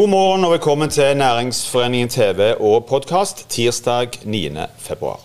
God 0.00 0.08
morgen 0.08 0.44
og 0.44 0.52
velkommen 0.54 0.88
til 0.88 1.16
Næringsforeningen 1.16 2.08
TV 2.08 2.54
og 2.60 2.84
podkast 2.88 3.42
tirsdag 3.48 4.08
9. 4.24 4.50
februar. 4.78 5.20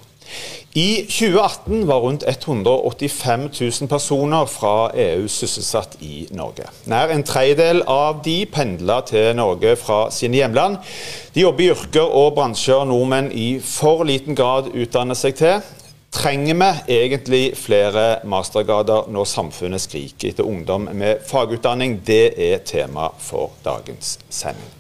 I 0.74 1.06
2018 1.08 1.88
var 1.88 1.96
rundt 1.96 2.24
185 2.28 3.62
000 3.82 3.88
personer 3.88 4.46
fra 4.46 4.92
EU 4.96 5.28
sysselsatt 5.28 5.96
i 6.00 6.28
Norge. 6.32 6.68
Nær 6.92 7.14
en 7.16 7.24
tredjedel 7.24 7.86
av 7.88 8.20
de 8.26 8.36
pendla 8.52 9.00
til 9.08 9.32
Norge 9.40 9.78
fra 9.80 10.10
sine 10.12 10.42
hjemland. 10.42 10.76
De 11.36 11.46
jobber 11.46 11.64
i 11.64 11.72
yrker 11.72 12.12
og 12.12 12.34
bransjer 12.36 12.84
nordmenn 12.84 13.32
i 13.32 13.62
for 13.64 14.04
liten 14.04 14.36
grad 14.36 14.74
utdanner 14.76 15.16
seg 15.16 15.40
til. 15.40 15.64
Trenger 16.26 16.56
vi 16.58 16.96
egentlig 16.96 17.42
flere 17.54 18.04
mastergrader 18.26 19.12
når 19.14 19.28
samfunnet 19.30 19.84
skriker 19.84 20.32
etter 20.32 20.48
ungdom 20.50 20.88
med 20.98 21.20
fagutdanning? 21.30 22.00
Det 22.02 22.34
er 22.42 22.64
tema 22.66 23.12
for 23.22 23.52
dagens 23.62 24.16
sending. 24.34 24.72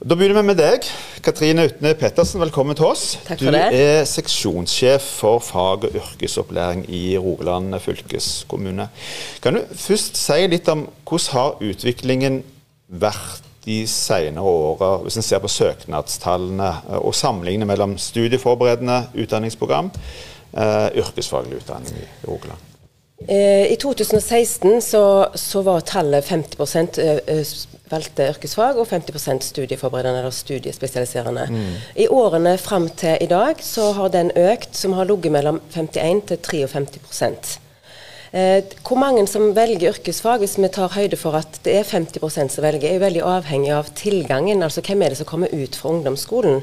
Da 0.00 0.16
begynner 0.16 0.38
vi 0.40 0.46
med 0.48 0.56
deg. 0.56 0.88
Katrine 1.20 1.66
Utne 1.68 1.92
Pettersen, 2.00 2.40
velkommen 2.40 2.78
til 2.80 2.88
oss. 2.88 3.04
Takk 3.26 3.42
for 3.42 3.52
du 3.52 3.58
det. 3.58 3.66
er 3.76 4.08
seksjonssjef 4.08 5.04
for 5.18 5.44
fag- 5.44 5.84
og 5.90 6.00
yrkesopplæring 6.00 6.86
i 6.88 7.18
Rogaland 7.20 7.76
fylkeskommune. 7.84 8.88
Kan 9.44 9.60
du 9.60 9.76
først 9.84 10.16
si 10.16 10.40
litt 10.48 10.72
om 10.72 10.88
hvordan 11.04 11.28
har 11.36 11.60
utviklingen 11.60 12.40
vært 12.88 13.49
de 13.70 13.80
senere 13.90 14.44
åra, 14.44 14.96
hvis 15.04 15.20
en 15.20 15.26
ser 15.26 15.42
på 15.42 15.50
søknadstallene 15.50 16.72
eh, 16.90 16.98
og 17.00 17.14
sammenligner 17.16 17.68
mellom 17.70 17.96
studieforberedende 18.00 19.04
utdanningsprogram, 19.14 19.92
eh, 20.52 20.88
yrkesfaglig 21.00 21.62
utdanning 21.62 22.02
i 22.02 22.10
Rogaland? 22.26 22.66
Eh, 23.28 23.72
I 23.72 23.76
2016 23.76 24.82
så, 24.82 25.28
så 25.34 25.62
var 25.62 25.80
tallet 25.80 26.24
50 26.24 27.00
eh, 27.04 27.42
valgte 27.90 28.28
yrkesfag 28.30 28.78
og 28.80 28.86
50% 28.88 29.44
studieforberedende 29.44 30.22
eller 30.22 30.34
studiespesialiserende. 30.34 31.48
I 31.96 32.08
årene 32.08 32.56
fram 32.58 32.88
til 32.88 33.18
i 33.20 33.26
dag 33.26 33.60
så 33.60 33.90
har 33.92 34.12
den 34.14 34.30
økt, 34.36 34.76
som 34.76 34.94
har 34.96 35.10
ligget 35.10 35.32
mellom 35.32 35.60
51 35.74 36.22
til 36.30 36.38
53 36.38 37.58
Eh, 37.60 37.69
hvor 38.30 38.98
mange 39.00 39.24
som 39.26 39.48
velger 39.56 39.90
yrkesfag, 39.90 40.38
hvis 40.44 40.54
vi 40.60 40.68
tar 40.70 40.92
høyde 40.94 41.18
for 41.18 41.34
at 41.34 41.60
det 41.64 41.80
er 41.80 41.88
50% 41.88 42.54
som 42.54 42.62
velger, 42.62 42.86
er 42.88 42.98
jo 42.98 43.04
veldig 43.04 43.24
avhengig 43.26 43.72
av 43.74 43.90
tilgangen. 43.98 44.62
Altså 44.62 44.84
hvem 44.86 45.02
er 45.02 45.10
det 45.10 45.18
som 45.18 45.26
kommer 45.26 45.50
ut 45.50 45.74
fra 45.74 45.90
ungdomsskolen. 45.96 46.62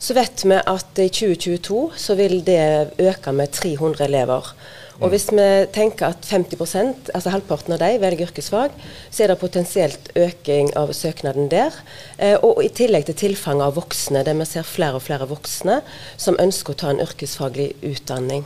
Så 0.00 0.16
vet 0.16 0.42
vi 0.48 0.56
at 0.56 0.98
i 0.98 1.10
2022 1.12 1.80
så 2.00 2.16
vil 2.16 2.40
det 2.46 2.62
øke 2.98 3.34
med 3.36 3.52
300 3.52 4.06
elever. 4.08 4.54
Og 5.00 5.12
hvis 5.12 5.30
vi 5.32 5.44
tenker 5.72 6.10
at 6.12 6.26
50% 6.28 7.12
altså 7.14 7.32
halvparten 7.32 7.72
av 7.76 7.80
de 7.80 8.00
velger 8.02 8.28
yrkesfag, 8.28 8.74
så 9.08 9.24
er 9.24 9.32
det 9.32 9.38
potensielt 9.40 10.10
øking 10.12 10.72
av 10.76 10.92
søknaden 10.96 11.48
der. 11.52 11.76
Eh, 12.18 12.36
og 12.36 12.60
i 12.64 12.68
tillegg 12.68 13.06
til 13.08 13.16
tilfanget 13.22 13.70
av 13.70 13.78
voksne, 13.80 14.24
der 14.26 14.36
vi 14.36 14.48
ser 14.48 14.68
flere 14.68 15.00
og 15.00 15.06
flere 15.06 15.28
voksne 15.30 15.80
som 16.20 16.36
ønsker 16.40 16.76
å 16.76 16.80
ta 16.82 16.92
en 16.92 17.00
yrkesfaglig 17.06 17.70
utdanning. 17.80 18.44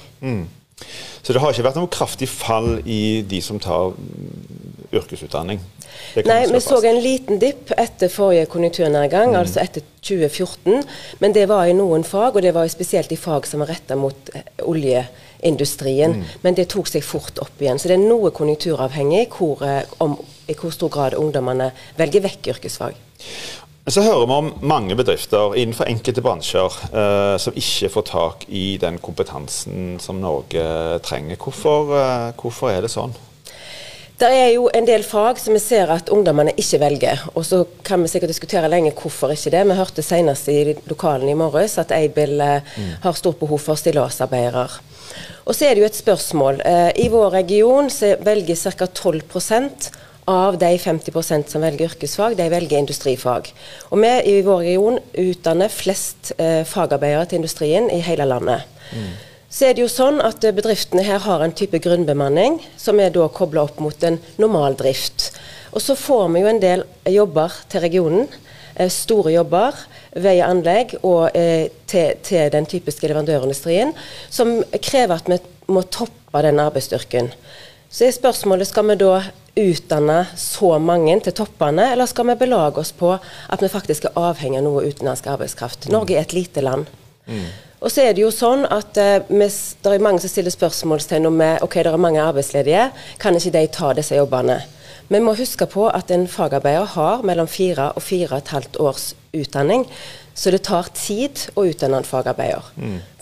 Så 1.24 1.32
det 1.32 1.40
har 1.40 1.54
ikke 1.54 1.64
vært 1.64 1.78
noe 1.78 1.92
kraftig 1.92 2.28
fall 2.28 2.80
i 2.84 3.22
de 3.28 3.40
som 3.44 3.60
tar 3.62 3.94
mm, 3.94 4.90
yrkesutdanning? 4.92 5.62
Nei, 6.26 6.40
vi 6.50 6.60
så 6.62 6.80
en 6.84 7.00
liten 7.02 7.40
dipp 7.42 7.70
etter 7.78 8.10
forrige 8.12 8.48
konjunkturnedgang, 8.52 9.34
altså 9.38 9.62
etter 9.62 9.84
2014. 10.04 10.82
Men 11.22 11.34
det 11.36 11.46
var 11.50 11.68
i 11.70 11.76
noen 11.76 12.04
fag, 12.06 12.36
og 12.36 12.44
det 12.44 12.52
var 12.56 12.68
spesielt 12.72 13.12
i 13.14 13.18
fag 13.18 13.48
som 13.48 13.62
var 13.62 13.72
retta 13.72 13.96
mot 13.98 14.30
eh, 14.34 14.44
oljeindustrien. 14.66 16.18
Men 16.44 16.58
det 16.58 16.68
tok 16.74 16.90
seg 16.90 17.06
fort 17.06 17.40
opp 17.42 17.62
igjen. 17.62 17.80
Så 17.80 17.90
det 17.90 17.98
er 17.98 18.04
noe 18.04 18.34
konjunkturavhengig 18.34 19.26
hvor, 19.34 19.64
eh, 19.66 19.82
om, 20.04 20.18
i 20.50 20.58
hvor 20.58 20.74
stor 20.74 20.92
grad 20.92 21.18
ungdommene 21.18 21.70
velger 22.00 22.26
vekk 22.28 22.54
yrkesfag. 22.56 22.98
Så 23.84 24.00
hører 24.00 24.24
vi 24.24 24.32
om 24.32 24.46
mange 24.64 24.94
bedrifter 24.96 25.52
innenfor 25.60 25.84
enkelte 25.92 26.22
bransjer 26.24 26.76
eh, 26.88 27.34
som 27.36 27.56
ikke 27.60 27.90
får 27.92 28.04
tak 28.08 28.46
i 28.48 28.78
den 28.80 28.96
kompetansen 28.96 29.98
som 30.00 30.22
Norge 30.22 30.62
trenger. 31.04 31.36
Hvorfor, 31.36 31.92
eh, 31.98 32.30
hvorfor 32.40 32.72
er 32.72 32.80
det 32.80 32.88
sånn? 32.94 33.12
Det 34.16 34.30
er 34.30 34.48
jo 34.54 34.70
en 34.72 34.88
del 34.88 35.04
fag 35.04 35.36
som 35.42 35.52
vi 35.52 35.60
ser 35.60 35.92
at 35.92 36.08
ungdommene 36.14 36.54
ikke 36.56 36.80
velger. 36.80 37.26
Og 37.34 37.44
så 37.44 37.60
kan 37.84 38.00
vi 38.00 38.08
sikkert 38.08 38.32
diskutere 38.32 38.70
lenge 38.72 38.94
hvorfor 38.96 39.34
ikke 39.34 39.52
det. 39.52 39.66
Vi 39.68 39.76
hørte 39.76 40.06
senest 40.06 40.48
i 40.48 40.76
lokalen 40.88 41.28
i 41.28 41.36
morges 41.36 41.76
at 41.82 41.92
Aibel 41.92 42.40
eh, 42.40 42.74
har 43.04 43.20
stort 43.20 43.42
behov 43.42 43.60
for 43.66 43.76
stillasarbeidere. 43.76 44.64
Og 45.44 45.52
så 45.52 45.68
er 45.68 45.76
det 45.76 45.84
jo 45.84 45.90
et 45.90 46.00
spørsmål. 46.00 46.64
Eh, 46.64 46.90
I 47.04 47.10
vår 47.12 47.36
region 47.36 47.92
velger 48.24 48.64
ca. 48.64 48.88
12 48.88 49.28
av 50.30 50.56
de 50.58 50.70
50% 50.78 51.50
som 51.52 51.64
velger 51.64 51.90
yrkesfag, 51.90 52.36
de 52.38 52.48
velger 52.52 52.80
industrifag. 52.80 53.50
Og 53.90 54.00
vi 54.00 54.12
i 54.30 54.40
vår 54.46 54.62
region 54.64 54.98
utdanner 55.20 55.72
flest 55.72 56.32
eh, 56.38 56.62
fagarbeidere 56.68 57.28
til 57.28 57.42
industrien 57.42 57.90
i 57.92 58.00
hele 58.04 58.26
landet. 58.28 58.64
Så 59.54 59.68
er 59.68 59.76
det 59.76 59.84
jo 59.84 59.90
sånn 59.90 60.18
at 60.24 60.42
eh, 60.42 60.54
bedriftene 60.56 61.04
her 61.06 61.20
har 61.22 61.44
en 61.44 61.52
type 61.54 61.78
grunnbemanning 61.84 62.56
som 62.80 62.98
er 62.98 63.12
da 63.14 63.28
kobla 63.28 63.66
opp 63.68 63.78
mot 63.84 64.06
en 64.06 64.18
normal 64.40 64.74
drift. 64.80 65.28
Og 65.74 65.82
så 65.82 65.94
får 65.98 66.26
vi 66.32 66.42
jo 66.42 66.50
en 66.50 66.62
del 66.62 66.82
jobber 67.10 67.54
til 67.70 67.84
regionen. 67.84 68.26
eh, 68.74 68.90
Store 68.90 69.30
jobber, 69.30 69.78
vei 70.16 70.40
og 70.40 70.48
anlegg 70.48 70.96
og 71.02 71.36
eh, 71.36 71.68
til, 71.86 72.18
til 72.22 72.50
den 72.50 72.66
typiske 72.66 73.06
leverandørindustrien, 73.06 73.94
som 74.30 74.56
krever 74.82 75.20
at 75.20 75.30
vi 75.30 75.38
må 75.70 75.84
toppe 75.86 76.42
den 76.42 76.58
arbeidsstyrken. 76.58 77.30
Så 77.90 78.08
er 78.08 78.16
spørsmålet 78.16 78.66
skal 78.66 78.88
vi 78.88 78.98
da 78.98 79.20
utdanne 79.54 80.24
så 80.38 80.78
mange 80.82 81.14
til 81.24 81.34
toppene, 81.36 81.92
eller 81.92 82.08
skal 82.10 82.26
vi 82.32 82.38
belage 82.40 82.82
oss 82.82 82.92
på 82.96 83.12
at 83.14 83.62
vi 83.62 83.70
faktisk 83.70 84.08
er 84.08 84.18
avhengig 84.18 84.58
av 84.60 84.66
noe 84.66 84.86
utenlandsk 84.88 85.28
arbeidskraft? 85.30 85.88
Norge 85.94 86.16
er 86.16 86.26
et 86.26 86.34
lite 86.36 86.64
land. 86.64 86.88
Og 87.84 87.92
så 87.92 88.06
er 88.06 88.14
det 88.16 88.22
jo 88.24 88.30
sånn 88.32 88.64
at 88.72 88.96
eh, 89.00 89.20
det 89.28 89.90
er 89.92 90.02
mange 90.02 90.22
som 90.22 90.32
stiller 90.32 90.52
spørsmålstegn 90.52 91.28
om 91.28 91.40
eh, 91.44 91.58
ok, 91.64 91.76
det 91.84 91.92
er 91.92 92.00
mange 92.00 92.22
arbeidsledige, 92.22 92.86
kan 93.20 93.36
ikke 93.36 93.52
de 93.58 93.66
ta 93.72 93.92
disse 93.96 94.16
jobbene? 94.16 94.62
Vi 95.12 95.20
må 95.20 95.34
huske 95.36 95.66
på 95.68 95.90
at 95.92 96.08
en 96.14 96.24
fagarbeider 96.30 96.88
har 96.94 97.24
mellom 97.28 97.48
fire 97.50 97.90
og 97.92 98.02
fire 98.02 98.30
og 98.30 98.38
et 98.40 98.52
halvt 98.54 98.78
års 98.80 99.10
utdanning. 99.36 99.84
Så 100.34 100.50
det 100.50 100.64
tar 100.66 100.88
tid 100.98 101.38
å 101.54 101.62
utdanne 101.68 102.00
en 102.00 102.06
fagarbeider. 102.06 102.72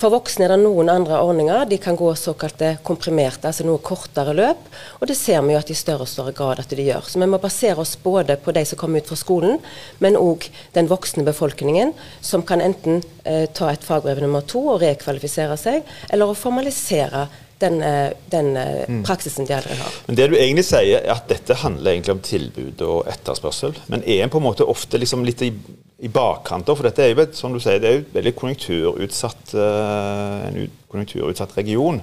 For 0.01 0.15
voksne 0.15 0.47
er 0.47 0.55
det 0.55 0.63
noen 0.63 0.89
andre 0.89 1.19
ordninger. 1.21 1.67
De 1.69 1.77
kan 1.83 1.97
gå 1.99 2.09
såkalte 2.17 2.79
komprimerte, 2.87 3.51
altså 3.51 3.67
noe 3.69 3.83
kortere 3.85 4.33
løp. 4.37 4.65
Og 5.01 5.11
det 5.11 5.19
ser 5.21 5.45
vi 5.45 5.53
jo 5.53 5.61
at 5.61 5.71
i 5.71 5.77
større 5.77 6.07
og 6.07 6.11
større 6.11 6.33
grad 6.37 6.63
at 6.63 6.73
de 6.73 6.89
gjør. 6.89 7.05
Så 7.13 7.21
vi 7.21 7.29
må 7.29 7.41
basere 7.43 7.85
oss 7.85 7.95
både 8.01 8.39
på 8.41 8.57
de 8.57 8.65
som 8.69 8.81
kommer 8.81 9.05
ut 9.05 9.13
fra 9.13 9.21
skolen, 9.21 9.61
men 10.01 10.17
òg 10.17 10.49
den 10.73 10.89
voksne 10.89 11.27
befolkningen, 11.29 11.93
som 12.25 12.47
kan 12.49 12.65
enten 12.65 13.03
eh, 13.29 13.45
ta 13.53 13.69
et 13.71 13.85
fagbrev 13.85 14.25
nummer 14.25 14.45
to 14.49 14.65
og 14.73 14.83
rekvalifisere 14.83 15.61
seg, 15.61 15.85
eller 16.09 16.33
å 16.33 16.39
formalisere 16.39 17.27
den, 17.63 17.83
eh, 17.83 18.11
den 18.33 18.53
mm. 18.57 19.05
praksisen 19.05 19.47
de 19.47 19.55
aldri 19.57 19.77
har. 19.79 20.01
Men 20.09 20.19
det 20.19 20.29
du 20.33 20.37
egentlig 20.39 20.67
sier, 20.67 21.05
er 21.05 21.15
at 21.15 21.29
dette 21.31 21.61
handler 21.63 21.95
egentlig 21.95 22.17
om 22.17 22.25
tilbud 22.27 22.83
og 22.89 23.13
etterspørsel. 23.13 23.77
Men 23.93 24.05
er 24.07 24.25
en 24.25 24.33
på 24.33 24.41
en 24.43 24.49
måte 24.49 24.67
ofte 24.69 25.01
liksom 25.01 25.27
litt 25.29 25.45
i, 25.47 25.53
i 26.03 26.11
bakkant, 26.11 26.67
for 26.67 26.87
dette 26.87 27.05
er 27.05 27.13
jo 27.13 27.23
et, 27.23 27.35
som 27.39 27.53
du 27.55 27.61
sier, 27.63 27.79
det 27.79 27.89
er 27.89 27.99
jo 28.01 28.07
veldig 28.17 28.33
konjunkturutsatt, 28.39 29.53
eh, 29.55 30.47
en 30.49 30.73
konjunkturutsatt 30.91 31.55
region, 31.61 32.01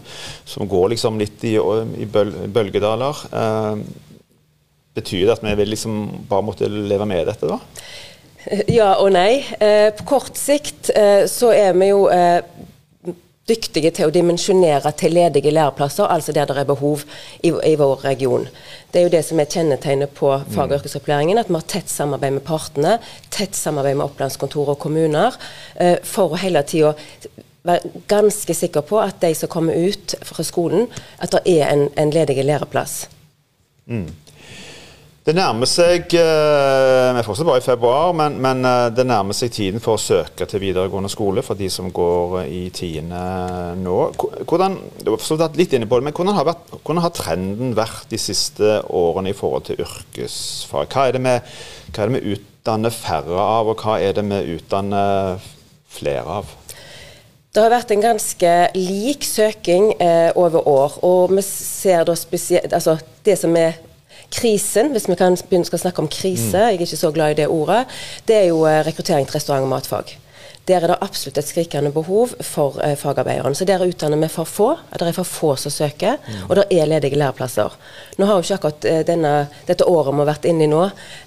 som 0.47 0.69
går 0.71 0.93
liksom 0.93 1.19
litt 1.19 1.43
i, 1.47 1.57
i 1.59 2.07
bølgedaler. 2.07 3.23
Eh, 3.41 3.81
betyr 4.95 5.25
det 5.27 5.35
at 5.35 5.43
vi 5.43 5.67
liksom 5.67 5.99
bare 6.31 6.47
måtte 6.47 6.71
leve 6.71 7.07
med 7.09 7.27
dette, 7.27 7.51
da? 7.51 7.59
Ja 8.71 8.93
og 9.03 9.11
nei. 9.11 9.43
Eh, 9.59 9.91
på 9.99 10.07
kort 10.15 10.39
sikt 10.39 10.93
så 11.29 11.51
er 11.51 11.75
vi 11.75 11.91
jo 11.91 12.05
dyktige 13.49 13.91
til 13.95 14.07
å 14.09 14.13
dimensjonere 14.13 14.91
til 14.97 15.15
ledige 15.17 15.51
læreplasser, 15.53 16.07
altså 16.07 16.33
der 16.35 16.47
det 16.49 16.57
er 16.61 16.69
behov 16.69 17.03
i, 17.43 17.51
i 17.51 17.75
vår 17.79 18.05
region. 18.05 18.47
Det 18.91 19.01
er 19.01 19.07
jo 19.07 19.13
det 19.13 19.23
som 19.25 19.41
er 19.41 19.49
kjennetegnet 19.49 20.13
på 20.17 20.31
fag- 20.53 20.71
og 20.71 20.79
yrkesopplæringen, 20.79 21.37
at 21.37 21.49
vi 21.49 21.57
har 21.57 21.67
tett 21.69 21.91
samarbeid 21.91 22.37
med 22.37 22.45
partene, 22.47 22.97
tett 23.33 23.57
samarbeid 23.57 23.99
med 23.99 24.07
opplandskontor 24.07 24.73
og 24.73 24.79
kommuner, 24.81 25.37
eh, 25.75 25.97
for 26.03 26.33
å 26.33 26.41
hele 26.41 26.63
tida 26.63 26.95
være 27.67 27.91
ganske 28.07 28.53
sikker 28.55 28.85
på 28.87 29.01
at 29.03 29.19
de 29.21 29.33
som 29.35 29.51
kommer 29.51 29.75
ut 29.75 30.15
fra 30.25 30.45
skolen, 30.47 30.87
at 31.19 31.35
det 31.35 31.59
er 31.59 31.69
en, 31.73 31.87
en 31.99 32.13
ledig 32.13 32.39
læreplass. 32.45 33.01
Det 35.25 35.33
nærmer 35.35 35.67
seg 35.67 36.13
eh, 36.15 37.09
Vi 37.11 37.19
er 37.19 37.25
fortsatt 37.27 37.47
bare 37.49 37.59
i 37.59 37.65
februar, 37.65 38.13
men, 38.15 38.37
men 38.41 38.63
eh, 38.65 38.85
det 38.95 39.03
nærmer 39.07 39.35
seg 39.35 39.51
tiden 39.53 39.83
for 39.83 39.97
å 39.97 40.01
søke 40.01 40.47
til 40.49 40.63
videregående 40.63 41.11
skole 41.11 41.43
for 41.45 41.59
de 41.59 41.67
som 41.71 41.91
går 41.93 42.37
eh, 42.45 42.53
i 42.55 42.61
tiende 42.73 43.19
nå. 43.81 43.97
Hvordan, 44.47 44.77
du 45.03 45.11
har 45.11 45.59
litt 45.59 45.75
inne 45.75 45.89
på 45.89 45.99
det, 45.99 46.07
men 46.07 46.15
hvordan 46.15 46.39
har, 46.39 46.47
vært, 46.47 46.71
hvordan 46.77 47.03
har 47.03 47.13
trenden 47.17 47.75
vært 47.77 48.07
de 48.13 48.21
siste 48.21 48.79
årene 48.87 49.33
i 49.33 49.37
forhold 49.37 49.67
til 49.67 49.83
yrkesfag? 49.83 50.95
Hva 50.95 51.09
er 51.09 51.19
det 51.19 52.07
vi 52.15 52.23
utdanner 52.37 52.95
færre 52.95 53.43
av, 53.43 53.73
og 53.73 53.83
hva 53.83 53.99
er 53.99 54.15
det 54.15 54.23
vi 54.31 54.55
utdanner 54.55 55.43
flere 55.99 56.39
av? 56.39 56.55
Det 57.49 57.63
har 57.65 57.73
vært 57.73 57.91
en 57.91 58.03
ganske 58.07 58.55
lik 58.77 59.25
søking 59.25 59.91
eh, 59.99 60.29
over 60.37 60.67
år. 60.69 60.97
Og 61.03 61.33
vi 61.33 61.43
ser 61.43 62.05
da 62.05 62.13
spesielt 62.15 62.73
Altså 62.77 62.99
det 63.25 63.39
som 63.41 63.55
er 63.57 63.79
krisen, 64.33 64.91
hvis 64.93 65.09
vi 65.09 65.17
kan 65.19 65.37
begynne 65.49 65.65
å 65.65 65.81
snakke 65.81 66.03
om 66.03 66.09
krise, 66.11 66.57
jeg 66.57 66.77
er 66.77 66.85
ikke 66.85 66.99
så 66.99 67.11
glad 67.15 67.35
i 67.35 67.41
det 67.41 67.47
ordet, 67.49 67.83
det 68.29 68.43
er 68.43 68.49
jo 68.51 68.65
eh, 68.69 68.81
rekruttering 68.85 69.27
til 69.27 69.39
restaurant- 69.39 69.65
og 69.65 69.73
matfag. 69.73 70.15
Der 70.69 70.83
er 70.83 70.91
det 70.91 70.99
absolutt 71.01 71.39
et 71.41 71.47
skrikende 71.49 71.89
behov 71.93 72.35
for 72.45 72.77
eh, 72.85 72.93
fagarbeiderne. 72.99 73.57
Så 73.57 73.65
der 73.65 73.81
utdanner 73.81 74.19
vi 74.21 74.29
for 74.29 74.45
få. 74.45 74.69
Det 74.93 75.07
er 75.07 75.15
for 75.17 75.25
få 75.25 75.55
som 75.57 75.73
søker, 75.73 76.19
mm. 76.21 76.43
og 76.45 76.55
det 76.59 76.65
er 76.75 76.89
ledige 76.89 77.17
læreplasser. 77.17 77.73
Nå 78.19 78.27
har 78.29 78.37
jo 78.37 78.45
ikke 78.45 78.59
akkurat 78.59 78.87
eh, 78.89 78.99
denne, 79.07 79.33
dette 79.65 79.87
året 79.89 80.13
vi 80.13 80.21
har 80.21 80.29
vært 80.29 80.45
inne 80.51 80.67
i 80.67 80.69
nå, 80.69 80.83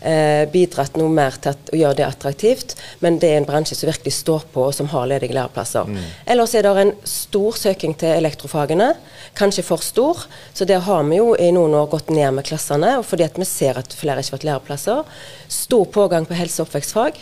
eh, 0.07 0.45
bidratt 0.53 0.99
noe 1.01 1.11
mer 1.11 1.39
til 1.43 1.75
å 1.75 1.81
gjøre 1.81 1.99
det 1.99 2.07
attraktivt, 2.07 2.77
men 3.03 3.19
det 3.23 3.33
er 3.33 3.41
en 3.41 3.49
bransje 3.49 3.79
som 3.79 3.91
virkelig 3.91 4.15
står 4.21 4.47
på, 4.55 4.69
og 4.69 4.77
som 4.77 4.91
har 4.93 5.09
ledige 5.11 5.35
læreplasser. 5.37 5.91
Mm. 5.91 5.99
Ellers 6.37 6.55
er 6.55 6.69
det 6.69 6.75
en 6.85 6.95
stor 7.09 7.59
søking 7.59 7.97
til 7.99 8.15
elektrofagene, 8.15 8.93
kanskje 9.39 9.67
for 9.67 9.83
stor. 9.83 10.27
Så 10.55 10.69
der 10.69 10.85
har 10.87 11.03
vi 11.09 11.19
jo 11.19 11.33
i 11.35 11.51
noen 11.55 11.75
år 11.79 11.91
gått 11.97 12.13
ned 12.15 12.39
med 12.39 12.47
klassene, 12.47 12.95
fordi 13.07 13.27
at 13.27 13.41
vi 13.41 13.49
ser 13.49 13.81
at 13.81 13.97
flere 13.99 14.23
ikke 14.23 14.31
har 14.31 14.39
fått 14.39 14.49
læreplasser. 14.49 15.19
Stor 15.51 15.91
pågang 15.91 16.29
på 16.29 16.39
helse- 16.39 16.63
og 16.63 16.71
oppvekstfag. 16.71 17.19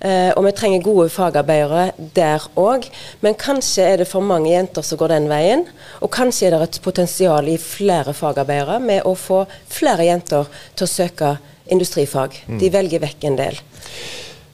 Uh, 0.00 0.32
og 0.32 0.46
vi 0.46 0.52
trenger 0.56 0.84
gode 0.84 1.10
fagarbeidere 1.12 1.90
der 2.16 2.46
òg. 2.60 2.88
Men 3.20 3.36
kanskje 3.36 3.84
er 3.84 4.00
det 4.00 4.08
for 4.08 4.24
mange 4.24 4.52
jenter 4.52 4.86
som 4.86 5.00
går 5.00 5.12
den 5.12 5.28
veien. 5.32 5.66
Og 6.00 6.12
kanskje 6.14 6.48
er 6.48 6.56
det 6.56 6.62
et 6.68 6.80
potensial 6.84 7.50
i 7.52 7.58
flere 7.60 8.14
fagarbeidere 8.16 8.80
med 8.80 9.04
å 9.04 9.12
få 9.18 9.44
flere 9.68 10.08
jenter 10.08 10.48
til 10.74 10.88
å 10.88 10.92
søke 10.94 11.34
industrifag. 11.70 12.40
Mm. 12.48 12.58
De 12.62 12.72
velger 12.72 13.04
vekk 13.04 13.28
en 13.28 13.38
del. 13.38 13.60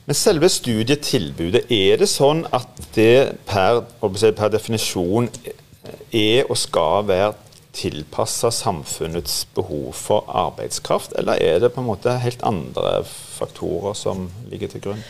Men 0.06 0.14
selve 0.14 0.50
studietilbudet, 0.52 1.64
er 1.72 1.99
det 1.99 2.06
sånn 2.10 2.44
at 2.54 2.69
det 2.94 3.38
per, 3.49 3.81
per 4.02 4.52
definisjon 4.54 5.26
er 6.14 6.46
og 6.46 6.58
skal 6.60 7.06
være 7.08 7.32
tilpassa 7.76 8.52
samfunnets 8.54 9.44
behov 9.54 9.90
for 9.99 10.25
arbeidskraft, 10.32 11.12
eller 11.19 11.42
er 11.42 11.60
det 11.60 11.72
på 11.75 11.82
en 11.82 11.90
måte 11.90 12.14
helt 12.22 12.42
andre 12.46 13.02
faktorer 13.04 13.99
som 13.99 14.31
ligger 14.50 14.72
til 14.72 14.84
grunn? 14.87 15.02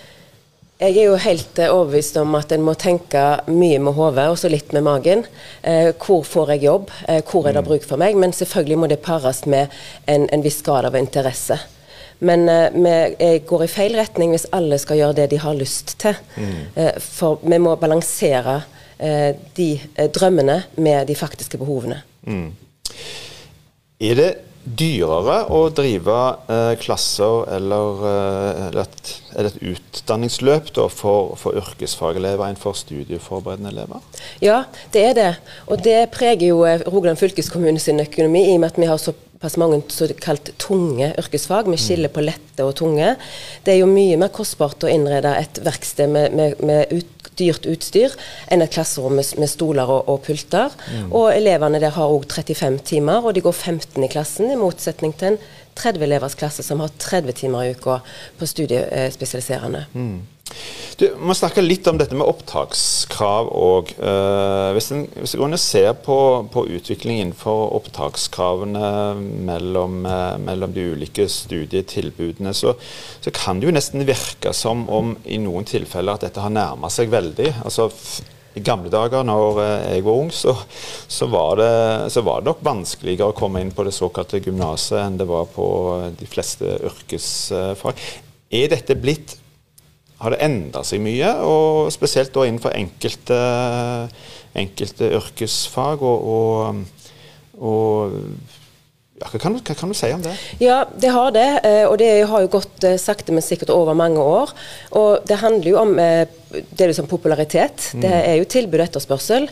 Jeg 0.76 0.92
er 0.92 1.06
jo 1.06 1.16
helt 1.16 1.58
eh, 1.58 1.72
overbevist 1.72 2.18
om 2.20 2.34
at 2.36 2.50
en 2.52 2.64
må 2.64 2.74
tenke 2.76 3.20
mye 3.48 3.78
med 3.80 3.96
hodet 3.96 4.26
og 4.28 4.36
så 4.36 4.50
litt 4.52 4.74
med 4.76 4.84
magen. 4.84 5.22
Eh, 5.64 5.94
hvor 5.96 6.20
får 6.28 6.52
jeg 6.52 6.66
jobb, 6.66 6.92
eh, 7.08 7.22
hvor 7.24 7.48
er 7.48 7.56
det 7.56 7.62
mm. 7.64 7.68
bruk 7.70 7.86
for 7.88 8.00
meg? 8.02 8.18
Men 8.20 8.36
selvfølgelig 8.36 8.78
må 8.82 8.90
det 8.92 9.00
pares 9.04 9.46
med 9.48 9.72
en, 10.04 10.28
en 10.28 10.44
viss 10.44 10.60
grad 10.66 10.84
av 10.84 10.98
interesse. 11.00 11.56
Men 12.18 12.48
eh, 12.48 12.70
vi 12.72 13.38
går 13.48 13.64
i 13.64 13.70
feil 13.72 13.96
retning 13.96 14.32
hvis 14.32 14.48
alle 14.56 14.78
skal 14.80 15.00
gjøre 15.00 15.18
det 15.20 15.30
de 15.32 15.40
har 15.40 15.56
lyst 15.56 15.96
til. 16.02 16.16
Mm. 16.36 16.58
Eh, 16.74 16.98
for 17.00 17.40
vi 17.44 17.60
må 17.60 17.72
balansere 17.80 18.58
eh, 18.98 19.32
de 19.56 19.70
drømmene 20.12 20.62
med 20.76 21.08
de 21.08 21.16
faktiske 21.16 21.60
behovene. 21.60 22.02
Mm. 22.28 22.50
Er 24.00 24.20
det 24.20 24.30
dyrere 24.66 25.36
å 25.54 25.60
drive 25.74 26.16
eh, 26.50 26.72
klasser 26.82 27.46
eller, 27.54 28.00
eh, 28.10 28.62
eller 28.66 28.80
et, 28.82 29.12
et, 29.38 29.58
utdanningsløp 29.72 30.72
da, 30.76 30.88
for, 30.92 31.36
for 31.40 31.58
yrkesfagelever 31.60 32.48
enn 32.48 32.58
for 32.58 32.78
studieforberedende 32.78 33.70
elever? 33.72 34.02
Ja, 34.42 34.64
det 34.94 35.04
er 35.10 35.14
det. 35.18 35.30
Og 35.70 35.84
det 35.86 36.00
preger 36.14 36.50
jo 36.50 36.64
eh, 36.66 36.82
Rogaland 36.86 37.20
fylkeskommune 37.22 37.82
sin 37.82 38.02
økonomi, 38.02 38.48
i 38.50 38.56
og 38.56 38.64
med 38.64 38.74
at 38.74 38.82
vi 38.82 38.90
har 38.90 39.00
såpass 39.02 39.58
mange 39.60 39.82
såkalt 39.92 40.50
tunge 40.62 41.12
yrkesfag. 41.14 41.70
Vi 41.70 41.80
skiller 41.80 42.10
på 42.12 42.26
lette 42.26 42.66
og 42.66 42.74
tunge. 42.80 43.14
Det 43.62 43.76
er 43.76 43.82
jo 43.84 43.90
mye 43.90 44.18
mer 44.18 44.34
kostbart 44.34 44.82
å 44.82 44.90
innrede 44.90 45.36
et 45.38 45.62
verksted 45.62 46.10
med, 46.10 46.34
med, 46.34 46.58
med 46.66 46.90
ut, 46.90 47.15
dyrt 47.38 47.68
utstyr 47.70 48.14
enn 48.52 48.64
et 48.64 48.72
klasserom 48.72 49.16
med, 49.18 49.32
med 49.40 49.50
stoler 49.50 49.90
og, 49.90 50.08
og 50.12 50.22
pulter. 50.26 50.74
Mm. 50.92 51.10
Og 51.10 51.30
elevene 51.34 51.80
der 51.82 51.94
har 51.96 52.12
òg 52.12 52.28
35 52.30 52.80
timer, 52.86 53.24
og 53.24 53.36
de 53.36 53.44
går 53.44 53.56
15 53.56 54.04
i 54.04 54.10
klassen, 54.12 54.52
i 54.52 54.60
motsetning 54.60 55.16
til 55.16 55.34
en 55.34 55.42
30 55.76 56.06
elevers 56.06 56.38
klasse 56.38 56.64
som 56.64 56.80
har 56.80 56.94
30 56.98 57.36
timer 57.42 57.66
i 57.66 57.74
uka 57.76 58.00
på 58.38 58.48
studiespesialiserende. 58.48 59.86
Mm. 59.92 60.35
Du 60.96 61.10
må 61.20 61.34
snakke 61.36 61.60
litt 61.60 61.84
om 61.90 61.98
dette 62.00 62.16
med 62.16 62.24
opptakskrav 62.24 63.50
òg. 63.52 63.90
Eh, 64.00 64.68
hvis, 64.72 64.88
en, 65.36 65.56
ser 65.60 65.90
på, 66.06 66.16
på 66.52 66.62
utviklingen 66.72 67.34
for 67.36 67.74
opptakskravene 67.76 68.88
mellom, 69.44 69.98
uh, 70.08 70.38
mellom, 70.40 70.72
de 70.72 70.86
ulike 70.94 71.26
studietilbudene, 71.28 72.54
så, 72.56 72.72
så, 73.20 73.34
kan 73.36 73.60
det 73.60 73.68
jo 73.68 73.76
nesten 73.76 74.08
virke 74.08 74.54
som 74.56 74.86
om 74.88 75.12
i 75.28 75.36
noen 75.42 75.68
tilfeller 75.68 76.16
at 76.16 76.24
dette 76.30 76.40
har 76.40 76.54
nærma 76.54 76.88
seg 76.92 77.12
veldig. 77.12 77.52
Altså, 77.68 77.90
i 78.56 78.64
gamle 78.64 78.88
dager, 78.88 79.20
når 79.28 79.60
uh, 79.60 79.68
jeg 79.92 80.08
var 80.08 80.20
ung, 80.24 80.32
så, 80.32 80.56
så, 81.04 81.28
var 81.28 81.60
det, 81.60 81.72
så, 82.16 82.24
var 82.24 82.40
det, 82.40 82.54
nok 82.54 82.64
vanskeligere 82.72 83.34
å 83.34 83.36
komme 83.36 83.60
inn 83.60 83.76
på 83.76 83.84
det 83.84 83.92
såkalte 83.92 84.40
gymnaset 84.40 85.02
enn 85.02 85.20
det 85.20 85.28
var 85.28 85.44
på 85.52 85.66
de 86.16 86.30
fleste 86.30 86.78
yrkesfag. 86.88 88.06
Er 88.56 88.72
dette 88.72 88.96
blitt 88.96 89.42
har 90.22 90.32
det 90.32 90.42
endra 90.44 90.82
seg 90.86 91.02
mye, 91.04 91.30
og 91.44 91.92
spesielt 91.92 92.32
da 92.34 92.46
innenfor 92.46 92.76
enkelte, 92.76 93.40
enkelte 94.56 95.10
yrkesfag. 95.18 96.04
og, 96.04 96.30
og, 96.36 97.10
og 97.56 98.16
ja, 99.16 99.30
hva, 99.32 99.38
kan 99.40 99.54
du, 99.56 99.62
hva, 99.64 99.74
kan 99.76 99.92
du, 99.92 99.96
si 99.96 100.10
om 100.12 100.20
det? 100.24 100.34
Ja, 100.60 100.82
Det 100.92 101.12
har 101.12 101.32
det. 101.32 101.46
Eh, 101.64 101.84
og 101.88 101.96
det 102.00 102.10
har 102.28 102.44
jo 102.44 102.52
gått 102.52 102.84
eh, 102.84 102.98
sakte, 103.00 103.32
men 103.32 103.44
sikkert 103.44 103.72
over 103.72 103.96
mange 103.96 104.20
år. 104.20 104.52
Og 104.92 105.24
Det 105.24 105.40
handler 105.40 105.70
jo 105.70 105.78
om 105.80 105.96
eh, 105.98 106.26
det 106.52 106.84
er 106.84 106.92
som 106.96 107.08
popularitet. 107.08 107.90
Mm. 107.94 108.04
Det 108.04 108.12
er 108.12 108.36
jo 108.36 108.48
tilbud 108.48 108.80
og 108.80 108.84
etterspørsel. 108.86 109.48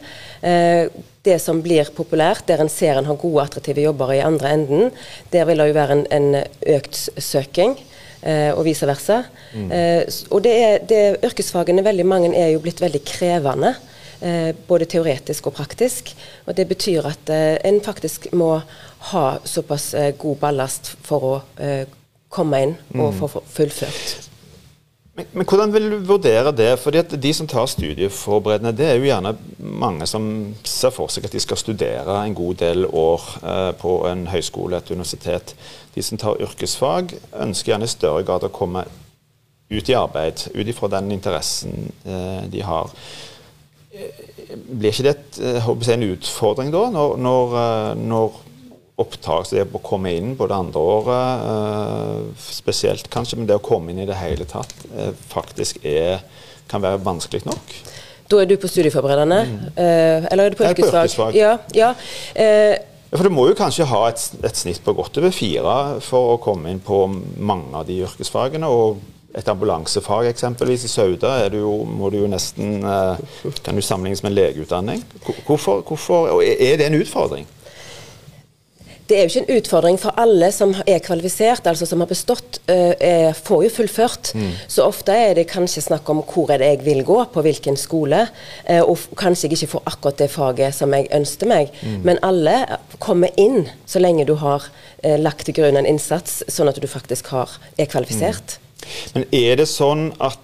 Det 1.24 1.34
som 1.40 1.58
blir 1.64 1.88
populært, 1.96 2.44
der 2.48 2.60
en 2.62 2.70
ser 2.72 2.96
en 2.96 3.08
har 3.08 3.16
gode, 3.20 3.42
attraktive 3.42 3.82
jobber 3.84 4.12
i 4.14 4.22
andre 4.24 4.52
enden, 4.56 4.90
der 5.32 5.48
vil 5.48 5.60
det 5.60 5.66
jo 5.70 5.76
være 5.76 5.96
en, 5.98 6.04
en 6.12 6.44
økt 6.76 7.00
søking 7.16 7.74
og 8.56 8.64
vice 8.64 8.86
versa. 8.88 9.22
Mm. 9.52 9.72
Eh, 9.72 10.20
og 10.30 10.44
det 10.44 10.54
er, 10.62 10.78
det, 10.88 11.02
yrkesfagene, 11.26 11.84
veldig 11.84 12.06
mange, 12.08 12.32
er 12.36 12.54
jo 12.54 12.62
blitt 12.64 12.80
veldig 12.80 13.02
krevende. 13.04 13.74
Eh, 14.24 14.54
både 14.68 14.88
teoretisk 14.88 15.50
og 15.50 15.56
praktisk. 15.58 16.14
Og 16.46 16.56
det 16.56 16.68
betyr 16.70 17.04
at 17.10 17.32
eh, 17.32 17.58
en 17.68 17.80
faktisk 17.84 18.30
må 18.32 18.56
ha 19.10 19.24
såpass 19.44 19.92
eh, 19.94 20.14
god 20.18 20.40
ballast 20.40 20.94
for 21.04 21.28
å 21.28 21.34
eh, 21.60 21.84
komme 22.32 22.62
inn 22.64 22.76
og 22.96 23.12
mm. 23.12 23.18
få 23.20 23.42
fullført. 23.58 24.23
Men, 25.14 25.26
men, 25.32 25.46
hvordan 25.46 25.72
vil 25.72 25.90
du 25.90 25.98
vurdere 26.08 26.50
det? 26.52 26.72
Fordi 26.82 26.98
at 26.98 27.14
De 27.22 27.32
som 27.34 27.46
tar 27.46 27.68
studieforberedende, 27.70 28.72
det 28.74 28.86
er 28.88 28.96
jo 28.98 29.06
gjerne 29.06 29.36
mange 29.58 30.08
som 30.10 30.26
ser 30.66 30.90
for 30.94 31.12
seg 31.12 31.28
at 31.28 31.36
de 31.36 31.42
skal 31.42 31.60
studere 31.60 32.16
en 32.18 32.34
god 32.34 32.58
del 32.64 32.86
år 32.90 33.28
eh, 33.42 33.70
på 33.78 33.94
en 34.10 34.26
høyskole, 34.32 34.76
et 34.76 34.90
universitet. 34.90 35.54
De 35.94 36.02
som 36.02 36.18
tar 36.18 36.42
yrkesfag, 36.42 37.14
ønsker 37.46 37.72
gjerne 37.72 37.86
i 37.86 37.94
større 37.94 38.26
grad 38.26 38.46
å 38.48 38.50
komme 38.54 38.82
ut 39.70 39.88
i 39.88 39.96
arbeid, 39.96 40.48
ut 40.54 40.68
ifra 40.68 40.90
den 40.96 41.14
interessen 41.14 41.92
eh, 42.04 42.42
de 42.50 42.66
har. 42.66 42.90
Eh, 43.94 44.58
blir 44.66 44.90
ikke 44.90 45.06
det 45.06 45.14
et, 45.14 45.38
eh, 45.46 45.94
en 45.94 46.08
utfordring 46.10 46.74
da, 46.74 46.88
når, 46.90 47.16
når, 47.22 47.56
eh, 47.62 47.94
når 48.02 48.43
opptak, 49.00 49.48
så 49.48 49.58
det 49.58 49.66
å 49.74 49.82
komme 49.82 50.12
inn 50.14 50.34
på 50.38 50.46
det 50.50 50.54
andre 50.54 50.82
året, 50.94 51.44
uh, 51.44 52.44
spesielt 52.46 53.08
kanskje, 53.10 53.40
men 53.40 53.48
det 53.50 53.58
å 53.58 53.64
komme 53.64 53.90
inn 53.90 54.04
i 54.04 54.06
det 54.06 54.18
hele 54.20 54.46
tatt, 54.46 54.70
uh, 54.94 55.10
faktisk 55.32 55.80
er, 55.82 56.22
kan 56.70 56.82
være 56.84 57.02
vanskelig 57.02 57.42
nok. 57.48 57.74
Da 58.30 58.40
er 58.40 58.48
du 58.48 58.54
på 58.60 58.70
studieforberedende, 58.70 59.40
mm. 59.50 59.56
uh, 59.74 60.28
eller 60.30 60.44
er 60.44 60.54
du 60.54 60.60
på 60.60 60.68
yrkesfag? 60.68 61.34
Ja, 61.36 61.56
ja. 61.74 61.90
for 63.10 63.26
Du 63.26 63.34
må 63.34 63.48
jo 63.50 63.56
kanskje 63.58 63.88
ha 63.90 64.04
et, 64.12 64.22
et, 64.44 64.62
snitt 64.62 64.78
på 64.84 64.94
godt 64.94 65.18
over 65.18 65.34
fire 65.34 65.74
for 66.04 66.36
å 66.36 66.38
komme 66.42 66.70
inn 66.70 66.80
på 66.82 67.02
mange 67.10 67.74
av 67.74 67.90
de 67.90 67.98
yrkesfagene. 68.06 68.70
og 68.70 69.02
et 69.34 69.48
ambulansefag 69.50 70.28
eksempelvis 70.28 70.84
i 70.86 70.88
Sauda 70.92 71.48
du 71.50 71.56
jo, 71.58 71.72
må 71.82 72.06
du 72.06 72.20
jo 72.20 72.28
nesten 72.30 72.76
kan 73.66 73.74
du 73.74 73.82
sammenlignes 73.82 74.22
med 74.22 74.30
en 74.30 74.36
legeutdanning. 74.36 75.02
Hvorfor, 75.48 75.82
hvorfor, 75.82 76.38
er 76.38 76.76
det 76.78 76.86
en 76.86 77.00
utfordring? 77.00 77.48
Det 79.08 79.16
er 79.18 79.26
jo 79.26 79.30
ikke 79.30 79.42
en 79.42 79.58
utfordring 79.58 79.98
for 80.00 80.16
alle 80.20 80.48
som 80.54 80.70
er 80.88 81.02
kvalifisert, 81.04 81.66
altså 81.68 81.84
som 81.88 82.00
har 82.00 82.08
bestått, 82.08 82.60
uh, 82.70 83.32
får 83.36 83.64
jo 83.66 83.72
fullført. 83.74 84.30
Mm. 84.32 84.52
Så 84.70 84.86
ofte 84.86 85.12
er 85.12 85.34
det 85.36 85.44
kanskje 85.50 85.84
snakk 85.84 86.08
om 86.12 86.22
hvor 86.24 86.52
er 86.54 86.62
det 86.62 86.70
jeg 86.70 86.84
vil 86.86 87.02
gå, 87.04 87.18
på 87.34 87.44
hvilken 87.44 87.76
skole. 87.80 88.22
Uh, 88.68 88.80
og 88.80 89.04
kanskje 89.20 89.50
jeg 89.50 89.58
ikke 89.58 89.74
får 89.74 89.84
akkurat 89.92 90.22
det 90.24 90.30
faget 90.32 90.76
som 90.76 90.96
jeg 90.96 91.10
ønsker 91.12 91.50
meg. 91.50 91.74
Mm. 91.82 92.00
Men 92.08 92.22
alle 92.24 92.56
kommer 93.02 93.34
inn 93.40 93.68
så 93.84 94.00
lenge 94.00 94.24
du 94.28 94.36
har 94.40 94.70
uh, 94.70 95.16
lagt 95.20 95.44
til 95.48 95.58
grunn 95.60 95.76
en 95.80 95.88
innsats, 95.88 96.40
sånn 96.48 96.72
at 96.72 96.80
du 96.80 96.88
faktisk 96.88 97.28
har, 97.34 97.52
er 97.76 97.90
kvalifisert. 97.92 98.56
Mm. 98.56 98.70
Men 99.18 99.28
er 99.36 99.60
det 99.60 99.68
sånn 99.68 100.08
at 100.22 100.40